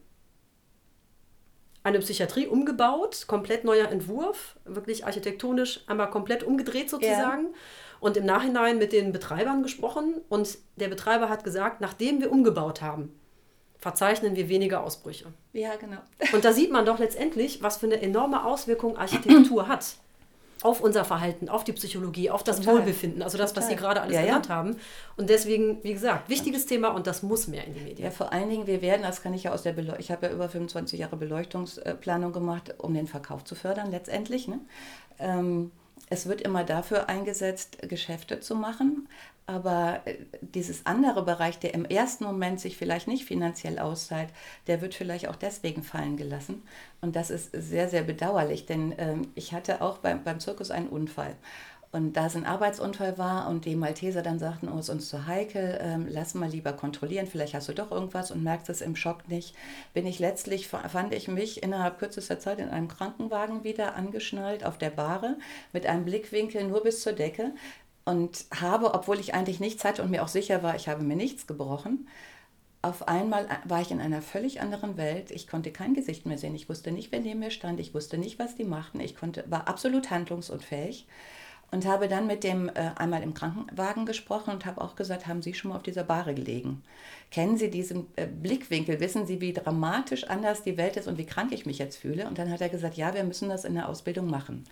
eine 1.86 2.00
Psychiatrie 2.00 2.48
umgebaut, 2.48 3.26
komplett 3.28 3.64
neuer 3.64 3.90
Entwurf, 3.90 4.56
wirklich 4.66 5.06
architektonisch 5.06 5.82
einmal 5.86 6.10
komplett 6.10 6.44
umgedreht 6.44 6.90
sozusagen. 6.90 7.44
Ja. 7.44 7.60
Und 8.00 8.18
im 8.18 8.26
Nachhinein 8.26 8.80
mit 8.80 8.92
den 8.92 9.12
Betreibern 9.12 9.62
gesprochen 9.62 10.16
und 10.28 10.58
der 10.78 10.88
Betreiber 10.88 11.30
hat 11.30 11.44
gesagt, 11.44 11.82
nachdem 11.82 12.22
wir 12.22 12.32
umgebaut 12.32 12.82
haben, 12.82 13.14
verzeichnen 13.78 14.36
wir 14.36 14.50
weniger 14.50 14.84
Ausbrüche. 14.84 15.32
Ja, 15.54 15.76
genau. 15.76 16.00
Und 16.34 16.44
da 16.44 16.54
sieht 16.54 16.72
man 16.72 16.88
doch 16.88 16.98
letztendlich, 16.98 17.62
was 17.62 17.78
für 17.78 17.86
eine 17.86 18.02
enorme 18.02 18.46
Auswirkung 18.46 18.98
Architektur 18.98 19.68
hat 19.68 19.98
auf 20.62 20.82
unser 20.82 21.06
Verhalten, 21.06 21.50
auf 21.50 21.64
die 21.64 21.74
Psychologie, 21.74 22.30
auf 22.30 22.44
das 22.44 22.58
Total. 22.58 22.76
Wohlbefinden, 22.76 23.22
also 23.22 23.38
das, 23.38 23.52
Total. 23.52 23.64
was 23.64 23.70
Sie 23.70 23.76
gerade 23.76 24.02
alles 24.02 24.16
ja, 24.16 24.22
genannt 24.22 24.48
ja. 24.48 24.56
haben. 24.56 24.78
Und 25.18 25.30
deswegen, 25.30 25.84
wie 25.84 25.94
gesagt, 25.94 26.30
wichtiges 26.30 26.66
Thema 26.66 26.90
und 26.90 27.08
das 27.08 27.24
muss 27.24 27.48
mehr 27.48 27.66
in 27.66 27.74
die 27.74 27.82
Medien. 27.82 28.06
Ja, 28.06 28.12
vor 28.12 28.32
allen 28.32 28.50
Dingen, 28.50 28.68
wir 28.68 28.82
werden, 28.82 29.02
das 29.04 29.22
kann 29.22 29.34
ich 29.34 29.44
ja 29.44 29.54
aus 29.54 29.64
der 29.64 29.74
Beleuchtung, 29.74 30.00
ich 30.00 30.12
habe 30.12 30.28
ja 30.28 30.34
über 30.34 30.50
25 30.50 31.00
Jahre 31.00 31.18
Beleuchtungsplanung 31.18 32.32
gemacht, 32.32 32.74
um 32.78 32.94
den 32.94 33.08
Verkauf 33.08 33.44
zu 33.44 33.56
fördern 33.56 33.92
letztendlich. 33.92 34.48
Ne? 34.48 34.60
Ähm, 35.20 35.72
es 36.10 36.28
wird 36.28 36.42
immer 36.42 36.64
dafür 36.64 37.10
eingesetzt, 37.10 37.80
Geschäfte 37.90 38.40
zu 38.40 38.56
machen. 38.56 39.08
Aber 39.48 40.02
äh, 40.06 40.16
dieses 40.42 40.86
andere 40.86 41.24
Bereich, 41.24 41.60
der 41.60 41.74
im 41.76 41.86
ersten 41.86 42.24
Moment 42.24 42.60
sich 42.60 42.78
vielleicht 42.78 43.08
nicht 43.08 43.26
finanziell 43.26 43.78
auszahlt, 43.78 44.30
der 44.68 44.82
wird 44.82 44.96
vielleicht 44.96 45.28
auch 45.28 45.36
deswegen 45.36 45.84
fallen 45.84 46.18
gelassen. 46.18 46.64
Und 47.02 47.16
das 47.16 47.30
ist 47.30 47.52
sehr, 47.54 47.88
sehr 47.88 48.04
bedauerlich, 48.04 48.66
denn 48.66 48.96
ähm, 48.98 49.28
ich 49.36 49.54
hatte 49.54 49.82
auch 49.82 50.00
beim, 50.00 50.24
beim 50.24 50.40
Zirkus 50.40 50.72
einen 50.72 50.88
Unfall. 50.90 51.36
Und 51.96 52.12
da 52.18 52.26
es 52.26 52.36
ein 52.36 52.46
Arbeitsunfall 52.46 53.18
war 53.18 53.48
und 53.48 53.64
die 53.64 53.78
Malteser 53.78 54.22
dann 54.22 54.38
sagten, 54.38 54.68
oh, 54.68 54.80
ist 54.80 54.90
uns 54.90 55.08
zu 55.08 55.28
heikel, 55.28 55.80
ähm, 55.82 56.08
lass 56.10 56.34
mal 56.34 56.50
lieber 56.50 56.74
kontrollieren, 56.74 57.26
vielleicht 57.26 57.54
hast 57.54 57.70
du 57.70 57.74
doch 57.74 57.90
irgendwas 57.90 58.32
und 58.32 58.44
merkst 58.44 58.68
es 58.70 58.82
im 58.82 58.98
Schock 58.98 59.30
nicht, 59.30 59.56
bin 59.94 60.06
ich 60.06 60.20
letztlich, 60.20 60.68
fand 60.68 61.14
ich 61.14 61.30
mich 61.30 61.64
innerhalb 61.64 61.98
kürzester 61.98 62.38
Zeit 62.38 62.60
in 62.60 62.68
einem 62.68 62.90
Krankenwagen 62.90 63.64
wieder 63.64 63.96
angeschnallt 63.96 64.66
auf 64.66 64.78
der 64.78 64.90
Bahre 64.90 65.38
mit 65.72 65.86
einem 65.86 66.04
Blickwinkel 66.04 66.66
nur 66.66 66.84
bis 66.84 67.00
zur 67.00 67.14
Decke 67.14 67.54
und 68.04 68.44
habe, 68.54 68.94
obwohl 68.94 69.18
ich 69.22 69.34
eigentlich 69.34 69.62
nichts 69.62 69.86
hatte 69.86 70.04
und 70.04 70.12
mir 70.12 70.22
auch 70.22 70.28
sicher 70.28 70.64
war, 70.64 70.76
ich 70.76 70.90
habe 70.90 71.02
mir 71.02 71.16
nichts 71.16 71.48
gebrochen, 71.48 72.10
auf 72.82 73.08
einmal 73.08 73.48
war 73.64 73.80
ich 73.80 73.92
in 73.92 74.02
einer 74.02 74.22
völlig 74.22 74.60
anderen 74.60 74.98
Welt. 74.98 75.32
Ich 75.32 75.48
konnte 75.48 75.72
kein 75.72 75.96
Gesicht 75.96 76.28
mehr 76.28 76.38
sehen. 76.38 76.54
Ich 76.54 76.70
wusste 76.70 76.92
nicht, 76.92 77.12
wer 77.12 77.20
neben 77.20 77.40
mir 77.40 77.50
stand. 77.50 77.80
Ich 77.80 77.96
wusste 77.96 78.20
nicht, 78.20 78.38
was 78.38 78.54
die 78.54 78.64
machten. 78.64 79.00
Ich 79.00 79.16
konnte, 79.16 79.44
war 79.48 79.68
absolut 79.68 80.12
handlungsunfähig 80.12 81.08
und 81.72 81.86
habe 81.86 82.08
dann 82.08 82.28
mit 82.28 82.44
dem 82.44 82.70
äh, 82.70 82.92
einmal 82.96 83.24
im 83.24 83.34
Krankenwagen 83.34 84.06
gesprochen 84.06 84.52
und 84.52 84.66
habe 84.66 84.82
auch 84.82 84.96
gesagt, 84.96 85.28
haben 85.28 85.42
Sie 85.42 85.54
schon 85.54 85.70
mal 85.70 85.78
auf 85.78 85.84
dieser 85.84 86.04
Bahre 86.04 86.34
gelegen? 86.34 86.84
Kennen 87.32 87.58
Sie 87.58 87.70
diesen 87.70 88.08
äh, 88.16 88.28
Blickwinkel? 88.28 89.00
Wissen 89.00 89.26
Sie, 89.26 89.42
wie 89.42 89.54
dramatisch 89.54 90.26
anders 90.26 90.64
die 90.64 90.78
Welt 90.78 90.96
ist 90.96 91.08
und 91.08 91.18
wie 91.18 91.26
krank 91.26 91.52
ich 91.52 91.66
mich 91.66 91.80
jetzt 91.80 91.98
fühle? 91.98 92.28
Und 92.28 92.38
dann 92.38 92.52
hat 92.52 92.62
er 92.62 92.70
gesagt, 92.70 92.96
ja, 92.96 93.14
wir 93.14 93.24
müssen 93.24 93.50
das 93.50 93.66
in 93.66 93.74
der 93.74 93.90
Ausbildung 93.90 94.30
machen. 94.30 94.64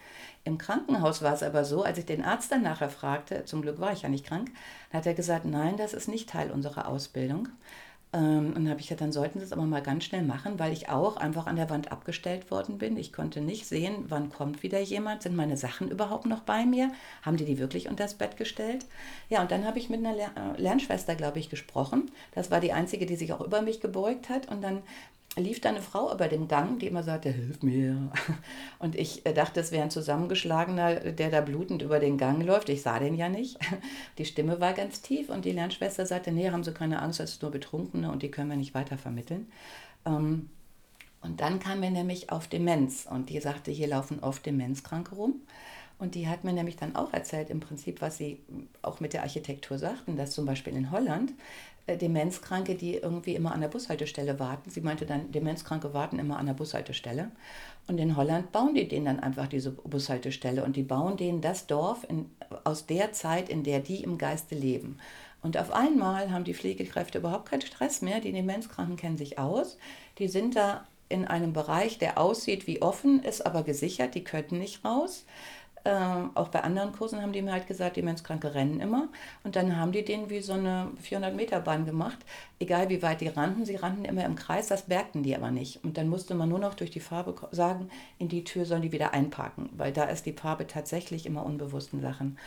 Im 0.43 0.57
Krankenhaus 0.57 1.21
war 1.21 1.33
es 1.33 1.43
aber 1.43 1.65
so, 1.65 1.83
als 1.83 1.97
ich 1.97 2.05
den 2.05 2.23
Arzt 2.23 2.51
dann 2.51 2.63
nachher 2.63 2.89
fragte, 2.89 3.45
zum 3.45 3.61
Glück 3.61 3.79
war 3.79 3.93
ich 3.93 4.03
ja 4.03 4.09
nicht 4.09 4.25
krank, 4.25 4.51
hat 4.91 5.05
er 5.05 5.13
gesagt, 5.13 5.45
nein, 5.45 5.77
das 5.77 5.93
ist 5.93 6.07
nicht 6.07 6.29
Teil 6.29 6.51
unserer 6.51 6.87
Ausbildung. 6.87 7.49
Ähm, 8.13 8.53
und 8.55 8.69
habe 8.69 8.79
ich 8.79 8.87
gesagt, 8.87 9.01
dann 9.01 9.11
sollten 9.11 9.39
sie 9.39 9.45
es 9.45 9.51
aber 9.51 9.63
mal 9.63 9.81
ganz 9.81 10.03
schnell 10.03 10.21
machen, 10.21 10.59
weil 10.59 10.71
ich 10.71 10.89
auch 10.89 11.17
einfach 11.17 11.47
an 11.47 11.55
der 11.55 11.69
Wand 11.69 11.91
abgestellt 11.91 12.51
worden 12.51 12.77
bin. 12.77 12.95
Ich 12.97 13.11
konnte 13.11 13.41
nicht 13.41 13.65
sehen, 13.65 14.05
wann 14.07 14.29
kommt 14.29 14.61
wieder 14.61 14.79
jemand. 14.79 15.23
Sind 15.23 15.35
meine 15.35 15.57
Sachen 15.57 15.89
überhaupt 15.89 16.27
noch 16.27 16.41
bei 16.41 16.65
mir? 16.65 16.91
Haben 17.23 17.37
die 17.37 17.45
die 17.45 17.57
wirklich 17.57 17.89
unter 17.89 18.03
das 18.03 18.13
Bett 18.13 18.37
gestellt? 18.37 18.85
Ja, 19.29 19.41
und 19.41 19.51
dann 19.51 19.65
habe 19.65 19.79
ich 19.79 19.89
mit 19.89 20.05
einer 20.05 20.15
äh, 20.15 20.61
Lernschwester, 20.61 21.15
glaube 21.15 21.39
ich, 21.39 21.49
gesprochen. 21.49 22.11
Das 22.33 22.51
war 22.51 22.59
die 22.59 22.73
einzige, 22.73 23.05
die 23.05 23.15
sich 23.15 23.33
auch 23.33 23.41
über 23.41 23.61
mich 23.61 23.81
gebeugt 23.81 24.29
hat. 24.29 24.47
Und 24.49 24.61
dann 24.61 24.83
lief 25.35 25.61
da 25.61 25.69
eine 25.69 25.81
Frau 25.81 26.13
über 26.13 26.27
den 26.27 26.47
Gang, 26.47 26.79
die 26.79 26.87
immer 26.87 27.03
sagte, 27.03 27.29
hilf 27.29 27.63
mir. 27.63 28.11
Und 28.79 28.95
ich 28.95 29.25
äh, 29.25 29.33
dachte, 29.33 29.59
es 29.59 29.71
wäre 29.71 29.83
ein 29.83 29.91
zusammengeschlagener, 29.91 31.11
der 31.11 31.31
da 31.31 31.41
blutend 31.41 31.81
über 31.81 31.99
den 31.99 32.17
Gang 32.17 32.43
läuft. 32.43 32.69
Ich 32.69 32.81
sah 32.81 32.99
den 32.99 33.15
ja 33.15 33.29
nicht. 33.29 33.57
Die 34.17 34.25
Stimme 34.25 34.59
war 34.59 34.73
ganz 34.73 35.01
tief 35.01 35.29
und 35.29 35.45
die 35.45 35.51
Lernschwester 35.51 36.05
sagte, 36.05 36.31
nee, 36.31 36.51
haben 36.51 36.63
Sie 36.63 36.73
keine 36.73 37.01
Angst, 37.01 37.19
das 37.19 37.31
ist 37.31 37.41
nur 37.41 37.51
Betrunkene 37.51 38.11
und 38.11 38.21
die 38.21 38.29
können 38.29 38.49
wir 38.49 38.57
nicht 38.57 38.73
weiter 38.73 38.97
vermitteln. 38.97 39.51
Ähm, 40.05 40.49
und 41.21 41.41
dann 41.41 41.59
kam 41.59 41.79
mir 41.79 41.89
nämlich 41.89 42.31
auf 42.31 42.47
Demenz 42.47 43.07
und 43.09 43.29
die 43.29 43.39
sagte, 43.39 43.71
hier 43.71 43.87
laufen 43.87 44.19
oft 44.19 44.45
Demenzkranke 44.45 45.15
rum. 45.15 45.41
Und 45.99 46.15
die 46.15 46.27
hat 46.27 46.43
mir 46.43 46.53
nämlich 46.53 46.75
dann 46.75 46.95
auch 46.95 47.13
erzählt, 47.13 47.49
im 47.49 47.61
Prinzip, 47.61 48.01
was 48.01 48.17
sie 48.17 48.41
auch 48.81 48.99
mit 48.99 49.13
der 49.13 49.21
Architektur 49.21 49.77
sagten, 49.77 50.17
dass 50.17 50.31
zum 50.31 50.45
Beispiel 50.45 50.75
in 50.75 50.91
Holland 50.91 51.31
Demenzkranke, 51.87 52.75
die 52.75 52.95
irgendwie 52.95 53.35
immer 53.35 53.53
an 53.53 53.61
der 53.61 53.67
Bushaltestelle 53.67 54.39
warten. 54.39 54.69
Sie 54.69 54.81
meinte 54.81 55.05
dann, 55.05 55.31
Demenzkranke 55.31 55.93
warten 55.93 56.17
immer 56.17 56.37
an 56.37 56.45
der 56.45 56.53
Bushaltestelle. 56.53 57.31
Und 57.87 57.97
in 57.97 58.15
Holland 58.15 58.53
bauen 58.53 58.73
die 58.73 58.87
denen 58.87 59.05
dann 59.05 59.19
einfach 59.19 59.47
diese 59.47 59.71
Bushaltestelle 59.71 60.63
und 60.63 60.77
die 60.77 60.83
bauen 60.83 61.17
denen 61.17 61.41
das 61.41 61.67
Dorf 61.67 62.05
in, 62.07 62.29
aus 62.63 62.85
der 62.85 63.11
Zeit, 63.11 63.49
in 63.49 63.63
der 63.63 63.81
die 63.81 64.01
im 64.03 64.17
Geiste 64.17 64.55
leben. 64.55 64.97
Und 65.41 65.57
auf 65.57 65.73
einmal 65.73 66.31
haben 66.31 66.45
die 66.45 66.53
Pflegekräfte 66.53 67.17
überhaupt 67.17 67.49
keinen 67.49 67.61
Stress 67.61 68.01
mehr. 68.01 68.21
Die 68.21 68.31
Demenzkranken 68.31 68.95
kennen 68.95 69.17
sich 69.17 69.37
aus. 69.37 69.77
Die 70.17 70.29
sind 70.29 70.55
da 70.55 70.87
in 71.09 71.25
einem 71.25 71.51
Bereich, 71.51 71.97
der 71.97 72.17
aussieht 72.17 72.65
wie 72.65 72.81
offen, 72.81 73.21
ist 73.21 73.45
aber 73.45 73.63
gesichert. 73.63 74.15
Die 74.15 74.23
könnten 74.23 74.57
nicht 74.57 74.85
raus. 74.85 75.25
Äh, 75.85 75.91
auch 76.35 76.47
bei 76.47 76.61
anderen 76.61 76.93
Kursen 76.93 77.21
haben 77.21 77.33
die 77.33 77.41
mir 77.41 77.51
halt 77.51 77.67
gesagt, 77.67 77.97
Demenzkranke 77.97 78.53
rennen 78.53 78.79
immer. 78.79 79.09
Und 79.43 79.57
dann 79.57 79.75
haben 79.75 79.91
die 79.91 80.05
denen 80.05 80.29
wie 80.29 80.39
so 80.39 80.53
eine 80.53 80.91
400-Meter-Bahn 81.03 81.85
gemacht. 81.85 82.19
Egal 82.59 82.87
wie 82.89 83.01
weit 83.01 83.19
die 83.19 83.27
rannten, 83.27 83.65
sie 83.65 83.75
rannten 83.75 84.05
immer 84.05 84.23
im 84.23 84.35
Kreis, 84.35 84.67
das 84.67 84.87
merkten 84.87 85.23
die 85.23 85.35
aber 85.35 85.51
nicht. 85.51 85.83
Und 85.83 85.97
dann 85.97 86.07
musste 86.07 86.35
man 86.35 86.47
nur 86.47 86.59
noch 86.59 86.75
durch 86.75 86.91
die 86.91 87.01
Farbe 87.01 87.35
sagen, 87.51 87.89
in 88.17 88.29
die 88.29 88.45
Tür 88.45 88.65
sollen 88.65 88.81
die 88.81 88.93
wieder 88.93 89.13
einparken, 89.13 89.69
weil 89.75 89.91
da 89.91 90.05
ist 90.05 90.25
die 90.25 90.33
Farbe 90.33 90.67
tatsächlich 90.67 91.25
immer 91.25 91.45
unbewussten 91.45 91.99
Sachen. 91.99 92.37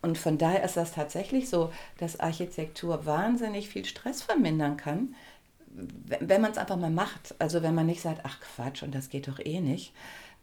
Und 0.00 0.16
von 0.16 0.38
daher 0.38 0.62
ist 0.62 0.76
das 0.76 0.92
tatsächlich 0.92 1.48
so, 1.48 1.72
dass 1.98 2.20
Architektur 2.20 3.04
wahnsinnig 3.04 3.68
viel 3.68 3.84
Stress 3.84 4.22
vermindern 4.22 4.76
kann, 4.76 5.16
wenn 6.20 6.40
man 6.40 6.52
es 6.52 6.58
einfach 6.58 6.76
mal 6.76 6.90
macht. 6.90 7.34
Also 7.40 7.62
wenn 7.62 7.74
man 7.74 7.86
nicht 7.86 8.00
sagt, 8.00 8.20
ach 8.22 8.38
Quatsch, 8.40 8.84
und 8.84 8.94
das 8.94 9.10
geht 9.10 9.26
doch 9.26 9.40
eh 9.40 9.60
nicht. 9.60 9.92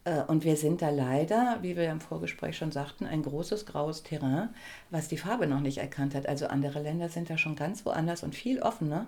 Äh, 0.05 0.21
und 0.23 0.45
wir 0.45 0.55
sind 0.55 0.81
da 0.81 0.89
leider, 0.89 1.57
wie 1.61 1.75
wir 1.75 1.91
im 1.91 1.99
Vorgespräch 1.99 2.55
schon 2.55 2.71
sagten, 2.71 3.05
ein 3.05 3.23
großes 3.23 3.65
graues 3.65 4.03
Terrain, 4.03 4.49
was 4.91 5.09
die 5.09 5.17
Farbe 5.17 5.47
noch 5.47 5.59
nicht 5.59 5.79
erkannt 5.79 6.15
hat. 6.15 6.27
Also 6.27 6.47
andere 6.47 6.81
Länder 6.81 7.09
sind 7.09 7.29
da 7.29 7.37
schon 7.37 7.55
ganz 7.55 7.85
woanders 7.85 8.23
und 8.23 8.33
viel 8.33 8.61
offener. 8.61 9.07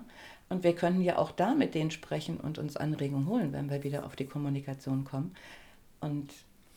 Und 0.50 0.64
wir 0.64 0.74
können 0.74 1.02
ja 1.02 1.18
auch 1.18 1.30
da 1.30 1.54
mit 1.54 1.74
denen 1.74 1.90
sprechen 1.90 2.38
und 2.38 2.58
uns 2.58 2.76
Anregungen 2.76 3.26
holen, 3.28 3.52
wenn 3.52 3.70
wir 3.70 3.84
wieder 3.84 4.04
auf 4.04 4.16
die 4.16 4.26
Kommunikation 4.26 5.04
kommen. 5.04 5.34
Und 6.00 6.30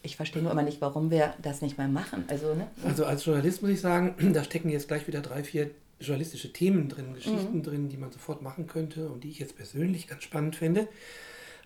ich 0.04 0.16
verstehe 0.16 0.42
nur 0.42 0.52
immer 0.52 0.64
nicht, 0.64 0.82
warum 0.82 1.12
wir 1.12 1.34
das 1.42 1.62
nicht 1.62 1.78
mehr 1.78 1.88
machen. 1.88 2.26
Also, 2.28 2.54
ne? 2.54 2.68
also 2.84 3.06
als 3.06 3.26
Journalist 3.26 3.62
muss 3.62 3.72
ich 3.72 3.82
sagen, 3.82 4.16
da 4.34 4.44
stecken 4.44 4.70
jetzt 4.70 4.88
gleich 4.88 5.08
wieder 5.08 5.22
drei, 5.22 5.44
vier 5.44 5.72
journalistische 6.00 6.52
Themen 6.52 6.90
drin, 6.90 7.14
Geschichten 7.14 7.58
mhm. 7.58 7.64
drin, 7.64 7.90
die 7.90 7.98
man 7.98 8.12
sofort 8.12 8.42
machen 8.42 8.68
könnte 8.68 9.08
und 9.10 9.24
die 9.24 9.30
ich 9.30 9.40
jetzt 9.40 9.56
persönlich 9.56 10.08
ganz 10.08 10.24
spannend 10.24 10.56
finde. 10.56 10.88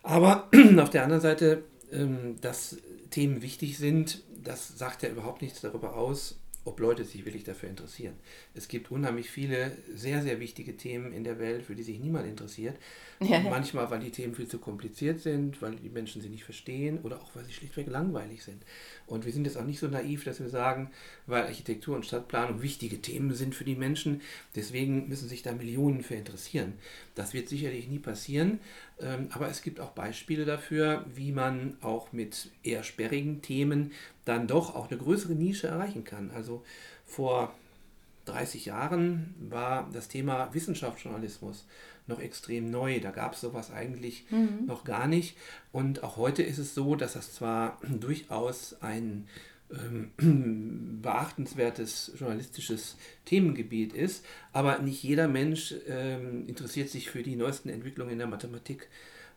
Aber 0.04 0.50
auf 0.78 0.90
der 0.90 1.04
anderen 1.04 1.22
Seite 1.22 1.64
ähm, 1.92 2.36
dass 2.42 2.78
Themen 3.12 3.42
wichtig 3.42 3.78
sind, 3.78 4.24
das 4.44 4.78
sagt 4.78 5.04
ja 5.04 5.10
überhaupt 5.10 5.42
nichts 5.42 5.62
darüber 5.62 5.96
aus, 5.96 6.40
ob 6.66 6.80
Leute 6.80 7.06
sich 7.06 7.26
wirklich 7.26 7.44
dafür 7.44 7.70
interessieren. 7.70 8.16
Es 8.56 8.68
gibt 8.68 8.90
unheimlich 8.90 9.30
viele 9.30 9.72
sehr, 9.94 10.24
sehr 10.24 10.40
wichtige 10.40 10.76
Themen 10.76 11.14
in 11.14 11.24
der 11.24 11.38
Welt, 11.38 11.64
für 11.64 11.76
die 11.76 11.84
sich 11.84 12.00
niemand 12.00 12.28
interessiert. 12.28 12.76
Ja. 13.22 13.40
Manchmal, 13.40 13.90
weil 13.90 14.02
die 14.02 14.12
Themen 14.12 14.36
viel 14.36 14.50
zu 14.50 14.60
kompliziert 14.60 15.22
sind, 15.22 15.62
weil 15.62 15.78
die 15.78 15.88
Menschen 15.88 16.22
sie 16.22 16.28
nicht 16.28 16.44
verstehen 16.44 17.00
oder 17.02 17.22
auch 17.22 17.34
weil 17.34 17.46
sie 17.46 17.54
schlichtweg 17.54 17.88
langweilig 17.88 18.44
sind. 18.44 18.62
Und 19.08 19.26
wir 19.26 19.32
sind 19.32 19.46
jetzt 19.46 19.56
auch 19.56 19.64
nicht 19.64 19.80
so 19.80 19.88
naiv, 19.88 20.26
dass 20.26 20.42
wir 20.42 20.50
sagen, 20.50 20.92
weil 21.26 21.44
Architektur 21.44 21.96
und 21.96 22.06
Stadtplanung 22.06 22.62
wichtige 22.62 23.02
Themen 23.02 23.34
sind 23.34 23.56
für 23.56 23.64
die 23.64 23.78
Menschen, 23.78 24.22
deswegen 24.54 25.08
müssen 25.08 25.30
sich 25.30 25.44
da 25.44 25.54
Millionen 25.54 26.04
für 26.04 26.16
interessieren. 26.16 26.74
Das 27.16 27.34
wird 27.34 27.48
sicherlich 27.48 27.88
nie 27.88 28.00
passieren, 28.00 28.60
aber 29.32 29.50
es 29.50 29.62
gibt 29.62 29.80
auch 29.80 29.92
Beispiele 29.92 30.46
dafür, 30.46 31.06
wie 31.14 31.32
man 31.32 31.78
auch 31.82 32.14
mit 32.14 32.52
eher 32.64 32.84
sperrigen 32.84 33.42
Themen 33.42 33.92
dann 34.24 34.48
doch 34.48 34.76
auch 34.76 34.90
eine 34.90 34.98
größere 34.98 35.34
Nische 35.34 35.68
erreichen 35.68 36.04
kann. 36.04 36.32
Also 36.32 36.64
vor 37.06 37.54
30 38.26 38.66
Jahren 38.66 39.36
war 39.40 39.90
das 39.94 40.08
Thema 40.08 40.54
Wissenschaftsjournalismus 40.54 41.66
noch 42.08 42.20
extrem 42.20 42.70
neu. 42.70 43.00
Da 43.00 43.12
gab 43.12 43.34
es 43.34 43.42
sowas 43.42 43.72
eigentlich 43.72 44.26
mhm. 44.32 44.66
noch 44.66 44.84
gar 44.84 45.08
nicht. 45.08 45.38
Und 45.72 46.04
auch 46.04 46.18
heute 46.18 46.44
ist 46.44 46.58
es 46.58 46.74
so, 46.74 46.96
dass 46.96 47.14
das 47.14 47.34
zwar 47.34 47.80
durchaus 47.84 48.82
ein 48.82 49.28
ähm, 49.72 50.12
beachtenswertes 51.02 52.14
journalistisches 52.18 52.98
Themengebiet 53.26 53.94
ist, 53.94 54.26
aber 54.54 54.80
nicht 54.80 55.04
jeder 55.04 55.28
Mensch 55.28 55.74
ähm, 55.88 56.48
interessiert 56.48 56.90
sich 56.90 57.10
für 57.10 57.24
die 57.24 57.36
neuesten 57.36 57.70
Entwicklungen 57.70 58.12
in 58.12 58.20
der 58.20 58.28
Mathematik. 58.28 58.88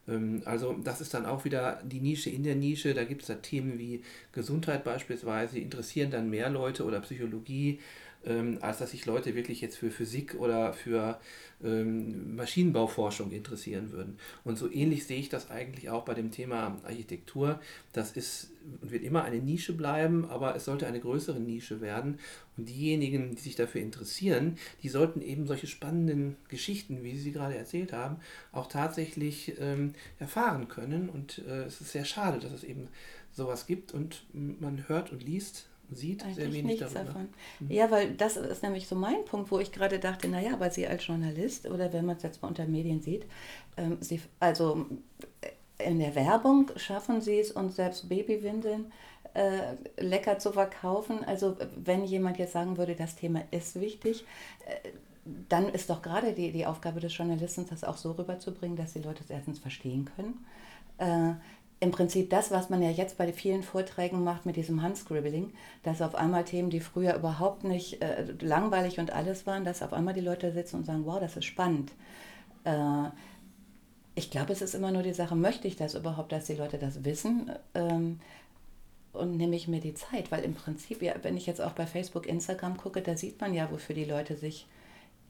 Ähm, 0.09 0.43
also 0.45 0.75
das 0.83 1.01
ist 1.01 1.15
dann 1.15 1.27
auch 1.27 1.45
wieder 1.45 1.81
die 1.85 2.01
Nische 2.01 2.31
in 2.31 2.43
der 2.43 2.57
Nische. 2.57 2.95
Da 2.95 3.05
gibt 3.05 3.23
es 3.23 3.29
da 3.29 3.35
Themen 3.35 3.79
wie 3.79 4.03
Gesundheit 4.33 4.85
beispielsweise, 4.85 5.59
interessieren 5.59 6.11
dann 6.11 6.31
mehr 6.31 6.51
Leute 6.51 6.85
oder 6.85 7.01
Psychologie 7.01 7.81
ähm, 8.25 8.59
als 8.61 8.79
dass 8.79 8.91
sich 8.91 9.07
Leute 9.07 9.35
wirklich 9.35 9.61
jetzt 9.61 9.77
für 9.77 9.91
Physik 9.91 10.35
oder 10.39 10.73
für 10.73 11.19
ähm, 11.63 12.37
Maschinenbauforschung 12.37 13.31
interessieren 13.31 13.93
würden. 13.93 14.19
Und 14.45 14.59
so 14.59 14.71
ähnlich 14.71 15.07
sehe 15.07 15.21
ich 15.21 15.29
das 15.29 15.51
eigentlich 15.51 15.91
auch 15.91 16.05
bei 16.05 16.15
dem 16.15 16.31
Thema 16.31 16.79
Architektur. 16.85 17.61
Das 17.93 18.13
ist 18.13 18.51
und 18.81 18.91
wird 18.91 19.03
immer 19.03 19.25
eine 19.25 19.39
Nische 19.39 19.73
bleiben, 19.73 20.29
aber 20.29 20.55
es 20.55 20.65
sollte 20.65 20.87
eine 20.87 21.01
größere 21.01 21.41
Nische 21.41 21.81
werden. 21.81 22.19
Und 22.57 22.69
diejenigen, 22.69 23.35
die 23.35 23.41
sich 23.41 23.57
dafür 23.57 23.81
interessieren, 23.81 24.59
die 24.83 24.89
sollten 24.89 25.21
eben 25.21 25.47
solche 25.47 25.67
spannenden 25.67 26.37
Geschichten, 26.49 27.03
wie 27.03 27.15
Sie 27.15 27.23
sie 27.23 27.33
gerade 27.33 27.57
erzählt 27.57 27.93
haben, 27.93 28.17
auch 28.53 28.67
tatsächlich 28.67 29.55
ähm, 29.59 29.95
erfahren 30.19 30.69
können. 30.69 31.09
Und 31.09 31.43
äh, 31.47 31.65
es 31.65 31.81
ist 31.81 31.93
sehr 31.93 32.05
schade, 32.05 32.41
dass 32.41 32.53
es 32.53 32.65
eben 32.65 32.89
sowas 33.33 33.67
gibt 33.67 33.95
und 33.95 34.25
man 34.33 34.89
hört 34.89 35.13
und 35.13 35.23
liest 35.23 35.68
sieht 35.91 36.23
Eigentlich 36.23 36.37
sehr 36.37 36.47
wenig 36.47 36.65
nichts 36.65 36.93
darüber. 36.93 37.13
davon. 37.13 37.29
Mhm. 37.61 37.71
Ja, 37.71 37.91
weil 37.91 38.13
das 38.13 38.37
ist 38.37 38.63
nämlich 38.63 38.89
so 38.89 38.95
mein 38.95 39.25
Punkt, 39.25 39.51
wo 39.51 39.59
ich 39.59 39.73
gerade 39.73 39.99
dachte, 39.99 40.29
naja, 40.29 40.53
aber 40.53 40.71
Sie 40.71 40.87
als 40.87 41.07
Journalist 41.07 41.69
oder 41.69 41.93
wenn 41.93 42.07
man 42.07 42.17
es 42.17 42.23
jetzt 42.23 42.43
mal 42.43 42.49
unter 42.49 42.67
Medien 42.67 43.01
sieht, 43.01 43.27
ähm, 43.77 43.99
Sie, 44.01 44.21
also 44.41 44.87
äh, 45.41 45.89
in 45.91 45.99
der 45.99 46.15
Werbung 46.15 46.71
schaffen 46.77 47.21
Sie 47.21 47.39
es 47.39 47.53
und 47.53 47.73
selbst 47.73 48.09
Babywindeln 48.09 48.93
äh, 49.35 49.77
lecker 49.99 50.39
zu 50.39 50.53
verkaufen. 50.53 51.25
Also 51.25 51.57
wenn 51.77 52.05
jemand 52.05 52.39
jetzt 52.39 52.53
sagen 52.53 52.77
würde, 52.77 52.95
das 52.95 53.17
Thema 53.17 53.43
ist 53.51 53.81
wichtig, 53.81 54.25
äh, 54.67 54.89
dann 55.49 55.69
ist 55.69 55.91
doch 55.91 56.03
gerade 56.03 56.33
die, 56.33 56.53
die 56.53 56.67
Aufgabe 56.67 57.01
des 57.01 57.17
Journalisten, 57.17 57.67
das 57.69 57.85
auch 57.85 57.97
so 57.97 58.13
rüberzubringen, 58.13 58.77
dass 58.77 58.95
die 58.95 59.01
Leute 59.01 59.23
es 59.23 59.31
erstens 59.31 59.59
verstehen 59.59 60.11
können. 60.17 60.45
Äh, 60.99 61.35
Im 61.81 61.93
Prinzip 61.93 62.31
das, 62.31 62.51
was 62.51 62.71
man 62.71 62.83
ja 62.83 62.91
jetzt 62.91 63.19
bei 63.19 63.33
vielen 63.33 63.63
Vorträgen 63.63 64.25
macht 64.25 64.47
mit 64.47 64.57
diesem 64.57 64.83
Handscribbling, 64.83 65.53
dass 65.85 66.03
auf 66.03 66.17
einmal 66.17 66.45
Themen, 66.45 66.71
die 66.71 66.81
früher 66.81 67.15
überhaupt 67.15 67.63
nicht 67.63 68.03
äh, 68.03 68.25
langweilig 68.41 68.99
und 68.99 69.13
alles 69.13 69.47
waren, 69.47 69.65
dass 69.65 69.83
auf 69.83 69.93
einmal 69.93 70.15
die 70.15 70.21
Leute 70.21 70.53
sitzen 70.53 70.77
und 70.77 70.85
sagen, 70.85 71.07
wow, 71.07 71.21
das 71.21 71.37
ist 71.37 71.45
spannend. 71.45 71.93
Äh, 72.65 73.11
ich 74.17 74.31
glaube, 74.31 74.53
es 74.53 74.63
ist 74.63 74.75
immer 74.75 74.91
nur 74.91 75.05
die 75.05 75.15
Sache, 75.15 75.37
möchte 75.37 75.69
ich 75.69 75.77
das 75.77 75.95
überhaupt, 75.95 76.33
dass 76.33 76.47
die 76.47 76.55
Leute 76.55 76.79
das 76.79 77.05
wissen? 77.05 77.53
Ähm, 77.75 78.19
und 79.13 79.37
nehme 79.37 79.55
ich 79.55 79.69
mir 79.69 79.81
die 79.81 79.95
Zeit, 79.95 80.33
weil 80.33 80.45
im 80.45 80.55
Prinzip, 80.55 81.03
ja, 81.03 81.15
wenn 81.23 81.37
ich 81.37 81.47
jetzt 81.47 81.61
auch 81.61 81.73
bei 81.73 81.87
Facebook, 81.87 82.27
Instagram 82.27 82.77
gucke, 82.77 83.03
da 83.03 83.17
sieht 83.17 83.41
man 83.41 83.55
ja, 83.55 83.71
wofür 83.71 83.95
die 83.95 84.05
Leute 84.05 84.37
sich 84.37 84.67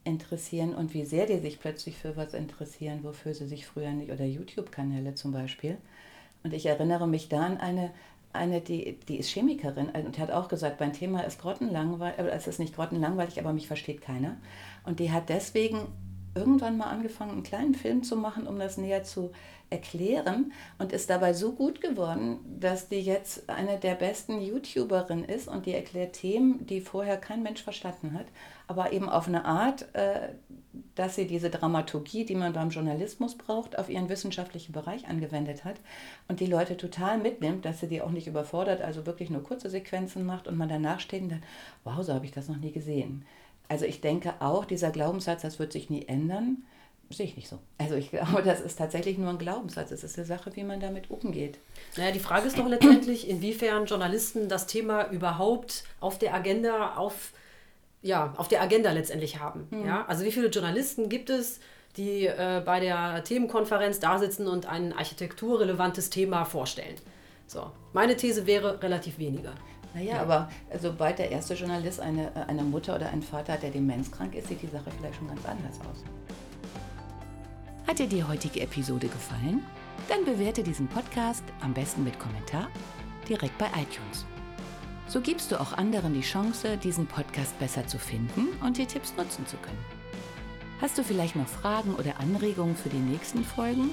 interessieren 0.04 0.74
und 0.74 0.94
wie 0.94 1.04
sehr 1.04 1.26
die 1.26 1.38
sich 1.38 1.60
plötzlich 1.60 1.96
für 1.96 2.16
was 2.16 2.34
interessieren, 2.34 3.00
wofür 3.02 3.34
sie 3.34 3.46
sich 3.46 3.66
früher 3.66 3.90
nicht, 3.90 4.10
oder 4.10 4.24
YouTube-Kanäle 4.24 5.14
zum 5.14 5.32
Beispiel. 5.32 5.76
Und 6.42 6.54
ich 6.54 6.66
erinnere 6.66 7.06
mich 7.06 7.28
da 7.28 7.44
an 7.44 7.58
eine, 7.58 7.90
eine 8.32 8.60
die, 8.60 8.98
die 9.08 9.18
ist 9.18 9.30
Chemikerin 9.30 9.88
und 9.88 10.18
hat 10.18 10.30
auch 10.30 10.48
gesagt, 10.48 10.80
mein 10.80 10.92
Thema 10.92 11.22
ist 11.22 11.40
grottenlangweilig, 11.40 12.18
äh, 12.18 12.28
es 12.30 12.46
ist 12.46 12.60
nicht 12.60 12.74
grottenlangweilig, 12.74 13.38
aber 13.40 13.52
mich 13.52 13.66
versteht 13.66 14.00
keiner. 14.00 14.36
Und 14.84 15.00
die 15.00 15.10
hat 15.12 15.28
deswegen 15.28 15.88
irgendwann 16.38 16.76
mal 16.76 16.86
angefangen, 16.86 17.32
einen 17.32 17.42
kleinen 17.42 17.74
Film 17.74 18.02
zu 18.02 18.16
machen, 18.16 18.46
um 18.46 18.58
das 18.58 18.76
näher 18.76 19.02
zu 19.02 19.32
erklären 19.70 20.52
und 20.78 20.92
ist 20.92 21.10
dabei 21.10 21.32
so 21.32 21.52
gut 21.52 21.80
geworden, 21.80 22.38
dass 22.58 22.88
die 22.88 23.00
jetzt 23.00 23.50
eine 23.50 23.78
der 23.78 23.94
besten 23.94 24.40
YouTuberinnen 24.40 25.24
ist 25.24 25.48
und 25.48 25.66
die 25.66 25.74
erklärt 25.74 26.14
Themen, 26.14 26.66
die 26.66 26.80
vorher 26.80 27.18
kein 27.18 27.42
Mensch 27.42 27.62
verstanden 27.62 28.14
hat, 28.14 28.26
aber 28.66 28.92
eben 28.92 29.08
auf 29.08 29.28
eine 29.28 29.44
Art, 29.44 29.94
äh, 29.94 30.30
dass 30.94 31.16
sie 31.16 31.26
diese 31.26 31.50
Dramaturgie, 31.50 32.24
die 32.24 32.34
man 32.34 32.52
beim 32.52 32.70
Journalismus 32.70 33.36
braucht, 33.36 33.78
auf 33.78 33.90
ihren 33.90 34.08
wissenschaftlichen 34.08 34.72
Bereich 34.72 35.06
angewendet 35.06 35.64
hat 35.64 35.76
und 36.28 36.40
die 36.40 36.46
Leute 36.46 36.76
total 36.76 37.18
mitnimmt, 37.18 37.64
dass 37.64 37.80
sie 37.80 37.88
die 37.88 38.00
auch 38.00 38.10
nicht 38.10 38.26
überfordert, 38.26 38.80
also 38.80 39.04
wirklich 39.04 39.28
nur 39.28 39.42
kurze 39.42 39.68
Sequenzen 39.68 40.24
macht 40.24 40.48
und 40.48 40.56
man 40.56 40.68
danach 40.68 41.00
steht 41.00 41.22
und 41.22 41.30
dann, 41.30 41.42
wow, 41.84 42.02
so 42.02 42.14
habe 42.14 42.24
ich 42.24 42.32
das 42.32 42.48
noch 42.48 42.58
nie 42.58 42.72
gesehen. 42.72 43.24
Also 43.68 43.84
ich 43.84 44.00
denke 44.00 44.34
auch, 44.40 44.64
dieser 44.64 44.90
Glaubenssatz, 44.90 45.42
das 45.42 45.58
wird 45.58 45.72
sich 45.72 45.90
nie 45.90 46.06
ändern, 46.06 46.64
sehe 47.10 47.26
ich 47.26 47.36
nicht 47.36 47.48
so. 47.48 47.58
Also 47.78 47.94
ich 47.94 48.10
glaube, 48.10 48.42
das 48.42 48.60
ist 48.60 48.76
tatsächlich 48.76 49.18
nur 49.18 49.30
ein 49.30 49.38
Glaubenssatz. 49.38 49.90
Es 49.90 50.04
ist 50.04 50.18
eine 50.18 50.26
Sache, 50.26 50.54
wie 50.56 50.64
man 50.64 50.80
damit 50.80 51.10
umgeht. 51.10 51.58
Naja, 51.96 52.10
die 52.10 52.18
Frage 52.18 52.46
ist 52.46 52.58
doch 52.58 52.68
letztendlich, 52.68 53.28
inwiefern 53.28 53.86
Journalisten 53.86 54.48
das 54.48 54.66
Thema 54.66 55.10
überhaupt 55.10 55.84
auf 56.00 56.18
der 56.18 56.34
Agenda, 56.34 56.96
auf, 56.96 57.32
ja, 58.02 58.34
auf 58.36 58.48
der 58.48 58.62
Agenda 58.62 58.92
letztendlich 58.92 59.38
haben. 59.38 59.66
Mhm. 59.70 59.86
Ja? 59.86 60.04
Also 60.06 60.24
wie 60.24 60.32
viele 60.32 60.48
Journalisten 60.48 61.08
gibt 61.08 61.30
es, 61.30 61.60
die 61.96 62.26
äh, 62.26 62.62
bei 62.64 62.80
der 62.80 63.24
Themenkonferenz 63.24 64.00
da 64.00 64.18
sitzen 64.18 64.46
und 64.46 64.66
ein 64.66 64.92
architekturrelevantes 64.92 66.10
Thema 66.10 66.44
vorstellen? 66.44 66.94
So, 67.46 67.70
meine 67.94 68.16
These 68.16 68.46
wäre 68.46 68.82
relativ 68.82 69.18
weniger. 69.18 69.54
Naja, 69.94 70.16
ja. 70.16 70.22
aber 70.22 70.50
sobald 70.80 71.18
der 71.18 71.30
erste 71.30 71.54
Journalist 71.54 72.00
eine, 72.00 72.28
äh, 72.34 72.40
eine 72.48 72.62
Mutter 72.62 72.94
oder 72.94 73.08
einen 73.10 73.22
Vater 73.22 73.54
hat, 73.54 73.62
der 73.62 73.70
demenzkrank 73.70 74.34
ist, 74.34 74.48
sieht 74.48 74.62
die 74.62 74.68
Sache 74.68 74.90
vielleicht 74.96 75.16
schon 75.16 75.28
ganz 75.28 75.44
anders 75.46 75.80
aus. 75.80 76.04
Hat 77.86 77.98
dir 77.98 78.06
die 78.06 78.22
heutige 78.22 78.60
Episode 78.60 79.08
gefallen? 79.08 79.64
Dann 80.08 80.24
bewerte 80.24 80.62
diesen 80.62 80.88
Podcast 80.88 81.42
am 81.60 81.72
besten 81.72 82.04
mit 82.04 82.18
Kommentar 82.18 82.68
direkt 83.28 83.56
bei 83.58 83.66
iTunes. 83.68 84.26
So 85.06 85.22
gibst 85.22 85.50
du 85.50 85.58
auch 85.58 85.72
anderen 85.72 86.12
die 86.12 86.20
Chance, 86.20 86.76
diesen 86.76 87.06
Podcast 87.06 87.58
besser 87.58 87.86
zu 87.86 87.98
finden 87.98 88.48
und 88.62 88.76
die 88.76 88.84
Tipps 88.84 89.14
nutzen 89.16 89.46
zu 89.46 89.56
können. 89.56 89.84
Hast 90.82 90.98
du 90.98 91.02
vielleicht 91.02 91.34
noch 91.34 91.48
Fragen 91.48 91.94
oder 91.94 92.20
Anregungen 92.20 92.76
für 92.76 92.90
die 92.90 92.98
nächsten 92.98 93.42
Folgen? 93.42 93.90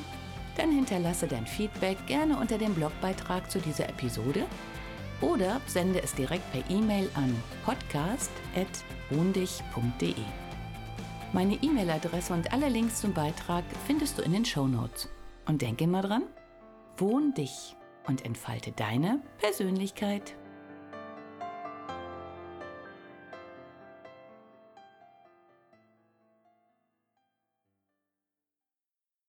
Dann 0.58 0.72
hinterlasse 0.72 1.28
dein 1.28 1.48
Feedback 1.48 2.06
gerne 2.06 2.38
unter 2.38 2.58
dem 2.58 2.74
Blogbeitrag 2.74 3.50
zu 3.50 3.60
dieser 3.60 3.90
Episode 3.90 4.46
oder 5.22 5.62
sende 5.68 6.02
es 6.02 6.14
direkt 6.14 6.52
per 6.52 6.62
E-Mail 6.70 7.10
an 7.16 7.34
podcast.wohndich.de. 7.66 10.16
Meine 11.34 11.56
E-Mail-Adresse 11.56 12.34
und 12.34 12.54
alle 12.54 12.70
Links 12.70 13.02
zum 13.02 13.14
Beitrag 13.14 13.66
findest 13.86 14.18
du 14.18 14.22
in 14.22 14.32
den 14.32 14.46
Show 14.46 14.68
Notes. 14.68 15.10
Und 15.46 15.62
denke 15.62 15.84
immer 15.84 16.02
dran, 16.02 16.24
wohn 16.98 17.34
dich 17.34 17.76
und 18.08 18.24
entfalte 18.26 18.72
deine 18.72 19.22
Persönlichkeit. 19.38 20.36